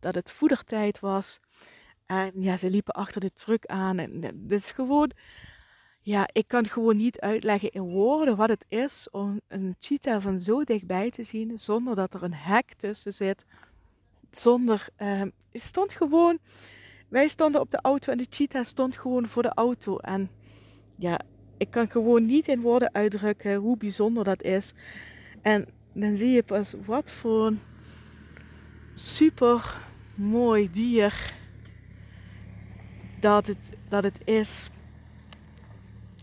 dat 0.00 0.14
het 0.14 0.30
voedertijd 0.30 1.00
was. 1.00 1.40
En 2.06 2.32
ja, 2.34 2.56
ze 2.56 2.70
liepen 2.70 2.94
achter 2.94 3.20
de 3.20 3.32
truck 3.32 3.66
aan. 3.66 3.98
En 3.98 4.22
het 4.22 4.52
is 4.52 4.70
gewoon 4.70 5.10
ja, 6.08 6.28
ik 6.32 6.48
kan 6.48 6.66
gewoon 6.66 6.96
niet 6.96 7.20
uitleggen 7.20 7.70
in 7.70 7.82
woorden 7.82 8.36
wat 8.36 8.48
het 8.48 8.64
is 8.68 9.08
om 9.10 9.40
een 9.48 9.76
cheetah 9.78 10.22
van 10.22 10.40
zo 10.40 10.64
dichtbij 10.64 11.10
te 11.10 11.22
zien 11.22 11.58
zonder 11.58 11.94
dat 11.94 12.14
er 12.14 12.22
een 12.22 12.34
hek 12.34 12.72
tussen 12.76 13.12
zit. 13.12 13.44
Zonder, 14.30 14.88
het 14.96 15.32
stond 15.52 15.92
gewoon, 15.92 16.38
wij 17.08 17.28
stonden 17.28 17.60
op 17.60 17.70
de 17.70 17.80
auto 17.80 18.12
en 18.12 18.18
de 18.18 18.26
cheetah 18.30 18.64
stond 18.64 18.96
gewoon 18.96 19.28
voor 19.28 19.42
de 19.42 19.54
auto. 19.54 19.96
En 19.96 20.30
ja, 20.96 21.20
ik 21.56 21.70
kan 21.70 21.90
gewoon 21.90 22.26
niet 22.26 22.48
in 22.48 22.60
woorden 22.60 22.94
uitdrukken 22.94 23.54
hoe 23.54 23.76
bijzonder 23.76 24.24
dat 24.24 24.42
is. 24.42 24.72
En 25.42 25.66
dan 25.92 26.16
zie 26.16 26.30
je 26.30 26.42
pas 26.42 26.74
wat 26.84 27.10
voor 27.10 27.46
een 27.46 27.60
super 28.94 29.76
mooi 30.14 30.70
dier 30.70 31.34
dat 33.20 33.46
het, 33.46 33.78
dat 33.88 34.04
het 34.04 34.20
is. 34.24 34.70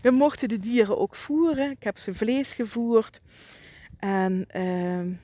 We 0.06 0.12
mochten 0.12 0.48
de 0.48 0.58
dieren 0.58 0.98
ook 0.98 1.14
voeren. 1.14 1.70
Ik 1.70 1.82
heb 1.82 1.98
ze 1.98 2.14
vlees 2.14 2.52
gevoerd. 2.52 3.20
En 3.98 4.46
uh, 4.56 5.16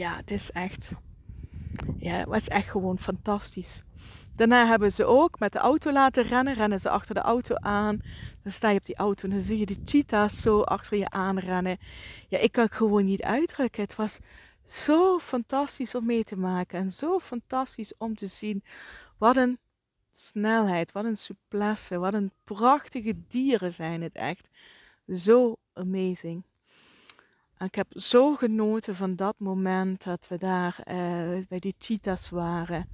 ja, 0.00 0.16
het 0.16 0.30
is 0.30 0.50
echt. 0.50 0.94
Ja, 1.98 2.12
het 2.12 2.28
was 2.28 2.48
echt 2.48 2.70
gewoon 2.70 2.98
fantastisch. 2.98 3.82
Daarna 4.34 4.66
hebben 4.66 4.92
ze 4.92 5.04
ook 5.04 5.38
met 5.38 5.52
de 5.52 5.58
auto 5.58 5.92
laten 5.92 6.24
rennen. 6.24 6.54
Rennen 6.54 6.80
ze 6.80 6.90
achter 6.90 7.14
de 7.14 7.20
auto 7.20 7.54
aan. 7.54 8.00
Dan 8.42 8.52
sta 8.52 8.70
je 8.70 8.78
op 8.78 8.84
die 8.84 8.96
auto 8.96 9.24
en 9.28 9.30
dan 9.30 9.44
zie 9.44 9.58
je 9.58 9.66
de 9.66 9.80
cheetahs 9.84 10.40
zo 10.40 10.60
achter 10.60 10.98
je 10.98 11.10
aanrennen. 11.10 11.78
Ja, 12.28 12.38
ik 12.38 12.52
kan 12.52 12.64
het 12.64 12.74
gewoon 12.74 13.04
niet 13.04 13.22
uitdrukken. 13.22 13.82
Het 13.82 13.96
was 13.96 14.18
zo 14.64 15.18
fantastisch 15.18 15.94
om 15.94 16.06
mee 16.06 16.24
te 16.24 16.36
maken. 16.36 16.78
En 16.78 16.90
zo 16.90 17.18
fantastisch 17.18 17.96
om 17.98 18.14
te 18.14 18.26
zien. 18.26 18.64
Wat 19.18 19.36
een 19.36 19.58
snelheid, 20.16 20.92
wat 20.92 21.04
een 21.04 21.16
souplesse, 21.16 21.98
wat 21.98 22.14
een 22.14 22.32
prachtige 22.44 23.14
dieren 23.28 23.72
zijn 23.72 24.02
het 24.02 24.14
echt. 24.14 24.48
Zo 25.14 25.56
amazing. 25.72 26.44
ik 27.58 27.74
heb 27.74 27.86
zo 27.90 28.34
genoten 28.34 28.94
van 28.94 29.16
dat 29.16 29.34
moment 29.38 30.04
dat 30.04 30.28
we 30.28 30.38
daar 30.38 30.78
uh, 30.78 31.38
bij 31.48 31.58
die 31.58 31.74
cheetahs 31.78 32.30
waren. 32.30 32.88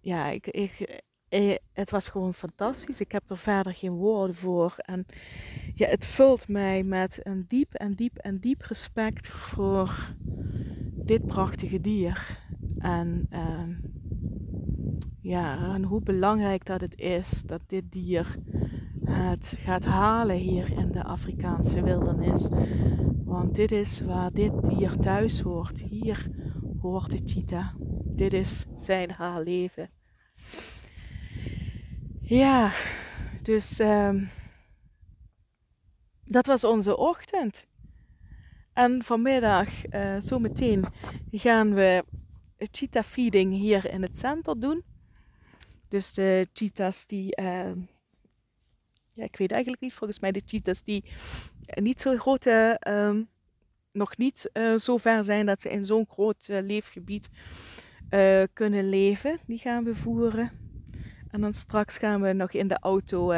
Ja, 0.00 0.30
ik, 0.30 0.46
ik, 0.46 1.02
eh, 1.28 1.56
het 1.72 1.90
was 1.90 2.08
gewoon 2.08 2.34
fantastisch. 2.34 3.00
Ik 3.00 3.12
heb 3.12 3.30
er 3.30 3.38
verder 3.38 3.74
geen 3.74 3.92
woorden 3.92 4.36
voor. 4.36 4.74
En 4.76 5.06
ja, 5.74 5.88
het 5.88 6.06
vult 6.06 6.48
mij 6.48 6.82
met 6.82 7.18
een 7.22 7.44
diep 7.48 7.74
en 7.74 7.94
diep 7.94 8.16
en 8.16 8.38
diep 8.38 8.62
respect 8.62 9.28
voor 9.28 10.14
dit 10.94 11.26
prachtige 11.26 11.80
dier. 11.80 12.38
En 12.78 13.26
ehm, 13.30 13.72
ja, 15.24 15.74
en 15.74 15.82
hoe 15.82 16.02
belangrijk 16.02 16.64
dat 16.64 16.80
het 16.80 17.00
is 17.00 17.42
dat 17.42 17.60
dit 17.66 17.92
dier 17.92 18.36
het 19.04 19.56
gaat 19.58 19.84
halen 19.84 20.36
hier 20.36 20.70
in 20.70 20.92
de 20.92 21.04
Afrikaanse 21.04 21.82
wildernis. 21.82 22.48
Want 23.24 23.54
dit 23.54 23.72
is 23.72 24.00
waar 24.00 24.32
dit 24.32 24.52
dier 24.62 24.96
thuis 24.96 25.40
hoort. 25.40 25.80
Hier 25.80 26.30
hoort 26.80 27.10
de 27.10 27.20
cheetah. 27.24 27.74
Dit 28.04 28.32
is 28.32 28.66
zijn 28.76 29.10
haar 29.10 29.42
leven. 29.42 29.90
Ja, 32.20 32.70
dus 33.42 33.78
um, 33.78 34.28
dat 36.24 36.46
was 36.46 36.64
onze 36.64 36.96
ochtend. 36.96 37.66
En 38.72 39.02
vanmiddag, 39.02 39.68
zo 40.20 40.38
meteen, 40.38 40.84
gaan 41.30 41.74
we 41.74 42.04
cheetah 42.56 43.02
feeding 43.04 43.52
hier 43.52 43.90
in 43.90 44.02
het 44.02 44.18
center 44.18 44.60
doen. 44.60 44.84
Dus 45.94 46.12
de 46.12 46.48
cheetahs 46.52 47.06
die, 47.06 47.40
uh, 47.40 47.72
ja, 49.12 49.24
ik 49.24 49.36
weet 49.36 49.50
eigenlijk 49.50 49.82
niet, 49.82 49.92
volgens 49.92 50.20
mij 50.20 50.32
de 50.32 50.42
cheetahs 50.44 50.82
die 50.82 51.04
niet 51.74 52.00
zo 52.00 52.16
grote, 52.16 52.80
um, 52.88 53.28
nog 53.92 54.16
niet 54.16 54.50
uh, 54.52 54.78
zo 54.78 54.96
ver 54.96 55.24
zijn 55.24 55.46
dat 55.46 55.60
ze 55.60 55.70
in 55.70 55.84
zo'n 55.84 56.06
groot 56.08 56.46
leefgebied 56.48 57.28
kunnen 58.52 58.88
leven. 58.88 59.38
Die 59.46 59.58
gaan 59.58 59.84
we 59.84 59.96
voeren. 59.96 60.50
En 61.30 61.40
dan 61.40 61.54
straks 61.54 61.98
gaan 61.98 62.20
we 62.20 62.32
nog 62.32 62.52
in 62.52 62.68
de 62.68 62.78
auto 62.78 63.34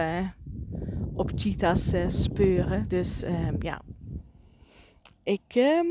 op 1.15 1.31
cheetahs 1.35 1.93
speuren. 2.09 2.89
Dus 2.89 3.23
ehm, 3.23 3.57
ja, 3.59 3.83
ik, 5.23 5.55
ehm, 5.55 5.87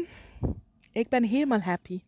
ik 0.92 1.10
ben 1.10 1.24
helemaal 1.24 1.62
happy. 1.62 2.00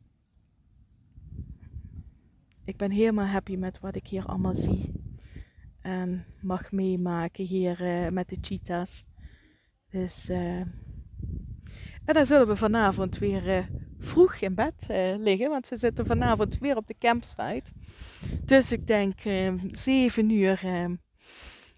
Ik 2.67 2.77
ben 2.77 2.91
helemaal 2.91 3.25
happy 3.25 3.55
met 3.55 3.79
wat 3.79 3.95
ik 3.95 4.07
hier 4.07 4.25
allemaal 4.25 4.55
zie. 4.55 4.91
En 5.81 6.25
mag 6.41 6.71
meemaken 6.71 7.45
hier 7.45 7.81
uh, 7.81 8.09
met 8.09 8.29
de 8.29 8.37
cheetahs. 8.41 9.05
Dus, 9.89 10.29
uh, 10.29 10.59
en 12.05 12.13
dan 12.13 12.25
zullen 12.25 12.47
we 12.47 12.55
vanavond 12.55 13.17
weer 13.17 13.57
uh, 13.57 13.65
vroeg 13.99 14.35
in 14.35 14.55
bed 14.55 14.85
liggen. 15.19 15.49
Want 15.49 15.69
we 15.69 15.77
zitten 15.77 16.05
vanavond 16.05 16.57
weer 16.57 16.75
op 16.75 16.87
de 16.87 16.95
campsite. 16.95 17.71
Dus 18.45 18.71
ik 18.71 18.87
denk 18.87 19.19
7 19.71 20.29
uur 20.29 20.57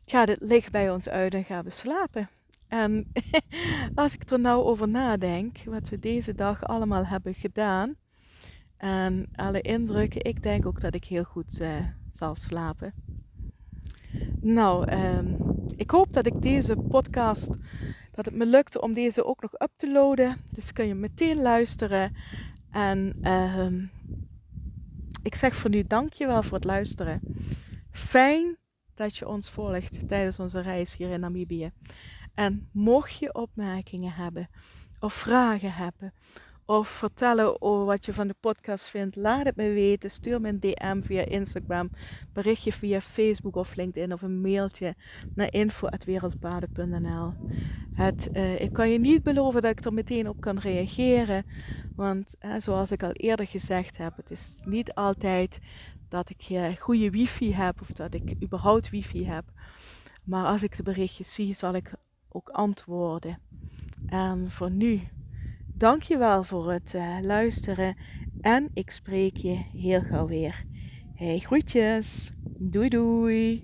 gaat 0.06 0.28
het 0.28 0.42
licht 0.42 0.72
bij 0.72 0.92
ons 0.92 1.10
uit 1.10 1.34
en 1.34 1.44
gaan 1.44 1.64
we 1.64 1.70
slapen. 1.70 2.30
En 2.68 3.12
als 3.96 4.14
ik 4.14 4.30
er 4.30 4.40
nou 4.40 4.64
over 4.64 4.88
nadenk, 4.88 5.58
wat 5.66 5.90
we 5.90 6.00
deze 6.00 6.36
dag 6.36 6.64
allemaal 6.64 7.06
hebben 7.06 7.34
gedaan 7.34 7.98
en 8.80 9.30
alle 9.36 9.62
indrukken, 9.62 10.24
ik 10.24 10.44
denk 10.44 10.66
ook 10.66 10.82
dat 10.82 10.96
ik 10.96 11.06
heel 11.06 11.24
goed 11.24 11.60
uh, 11.62 11.76
zal 12.10 12.36
slapen. 12.36 12.94
Nou, 14.42 14.92
um, 14.92 15.38
ik 15.76 15.92
hoop 15.92 16.14
dat 16.14 16.26
ik 16.26 16.42
deze 16.42 16.76
podcast, 16.76 17.48
dat 18.12 18.26
het 18.26 18.36
me 18.36 18.46
lukte 18.46 18.82
om 18.82 18.94
deze 18.94 19.26
ook 19.26 19.42
nog 19.42 19.54
up 19.54 19.72
te 19.76 19.92
loaden. 19.92 20.38
Dus 20.50 20.74
kun 20.74 20.88
je 20.88 20.96
meteen 20.96 21.42
luisteren. 21.42 22.16
En 22.72 23.30
um, 23.32 23.92
ik 25.24 25.36
zeg 25.36 25.56
voor 25.56 25.70
nu 25.70 25.84
dankjewel 25.84 26.44
voor 26.44 26.58
het 26.58 26.66
luisteren. 26.66 27.22
Fijn 27.92 28.58
dat 28.94 29.18
je 29.18 29.28
ons 29.28 29.50
volgt 29.50 30.08
tijdens 30.08 30.40
onze 30.40 30.62
reis 30.62 30.96
hier 30.96 31.10
in 31.10 31.20
Namibië. 31.20 31.72
En 32.34 32.70
mocht 32.72 33.20
je 33.20 33.34
opmerkingen 33.34 34.14
hebben 34.14 34.50
of 35.00 35.14
vragen 35.14 35.74
hebben 35.74 36.14
of 36.70 36.88
vertellen 36.88 37.62
over 37.62 37.86
wat 37.86 38.06
je 38.06 38.14
van 38.14 38.28
de 38.28 38.36
podcast 38.40 38.90
vindt, 38.90 39.16
laat 39.16 39.46
het 39.46 39.56
me 39.56 39.74
weten. 39.74 40.12
Stuur 40.12 40.42
me 40.42 40.50
een 40.50 40.60
DM 40.60 41.02
via 41.02 41.26
Instagram, 41.26 41.90
berichtje 42.34 42.74
via 42.74 43.02
Facebook 43.02 43.56
of 43.56 43.76
LinkedIn 43.76 44.14
of 44.14 44.22
een 44.22 44.42
mailtje 44.42 44.96
naar 45.36 45.54
info.wereldpaden.nl. 45.54 47.34
Uh, 48.34 48.60
ik 48.60 48.74
kan 48.74 48.90
je 48.90 49.00
niet 49.00 49.24
beloven 49.24 49.62
dat 49.62 49.72
ik 49.72 49.86
er 49.86 49.94
meteen 49.94 50.30
op 50.30 50.42
kan 50.42 50.58
reageren, 50.58 51.46
want 51.96 52.36
uh, 52.42 52.54
zoals 52.58 52.92
ik 52.92 53.04
al 53.04 53.12
eerder 53.12 53.48
gezegd 53.48 53.98
heb, 53.98 54.16
het 54.16 54.32
is 54.32 54.62
niet 54.66 54.94
altijd 54.94 55.60
dat 56.10 56.30
ik 56.30 56.50
uh, 56.50 56.76
goede 56.76 57.10
wifi 57.10 57.54
heb 57.54 57.82
of 57.82 57.88
dat 57.88 58.14
ik 58.14 58.36
überhaupt 58.44 58.90
wifi 58.90 59.26
heb. 59.26 59.44
Maar 60.24 60.46
als 60.46 60.64
ik 60.64 60.78
de 60.78 60.84
berichtjes 60.84 61.34
zie, 61.34 61.54
zal 61.54 61.74
ik 61.74 61.94
ook 62.30 62.50
antwoorden. 62.50 63.40
En 64.06 64.52
voor 64.52 64.72
nu, 64.72 65.02
Dankjewel 65.80 66.44
voor 66.44 66.72
het 66.72 66.94
eh, 66.94 67.18
luisteren 67.22 67.96
en 68.42 68.70
ik 68.74 68.90
spreek 68.90 69.38
je 69.38 69.56
heel 69.74 70.02
gauw 70.02 70.28
weer. 70.28 70.64
Hey, 71.14 71.40
groetjes. 71.40 72.32
Doei 72.58 72.90
doei. 72.90 73.64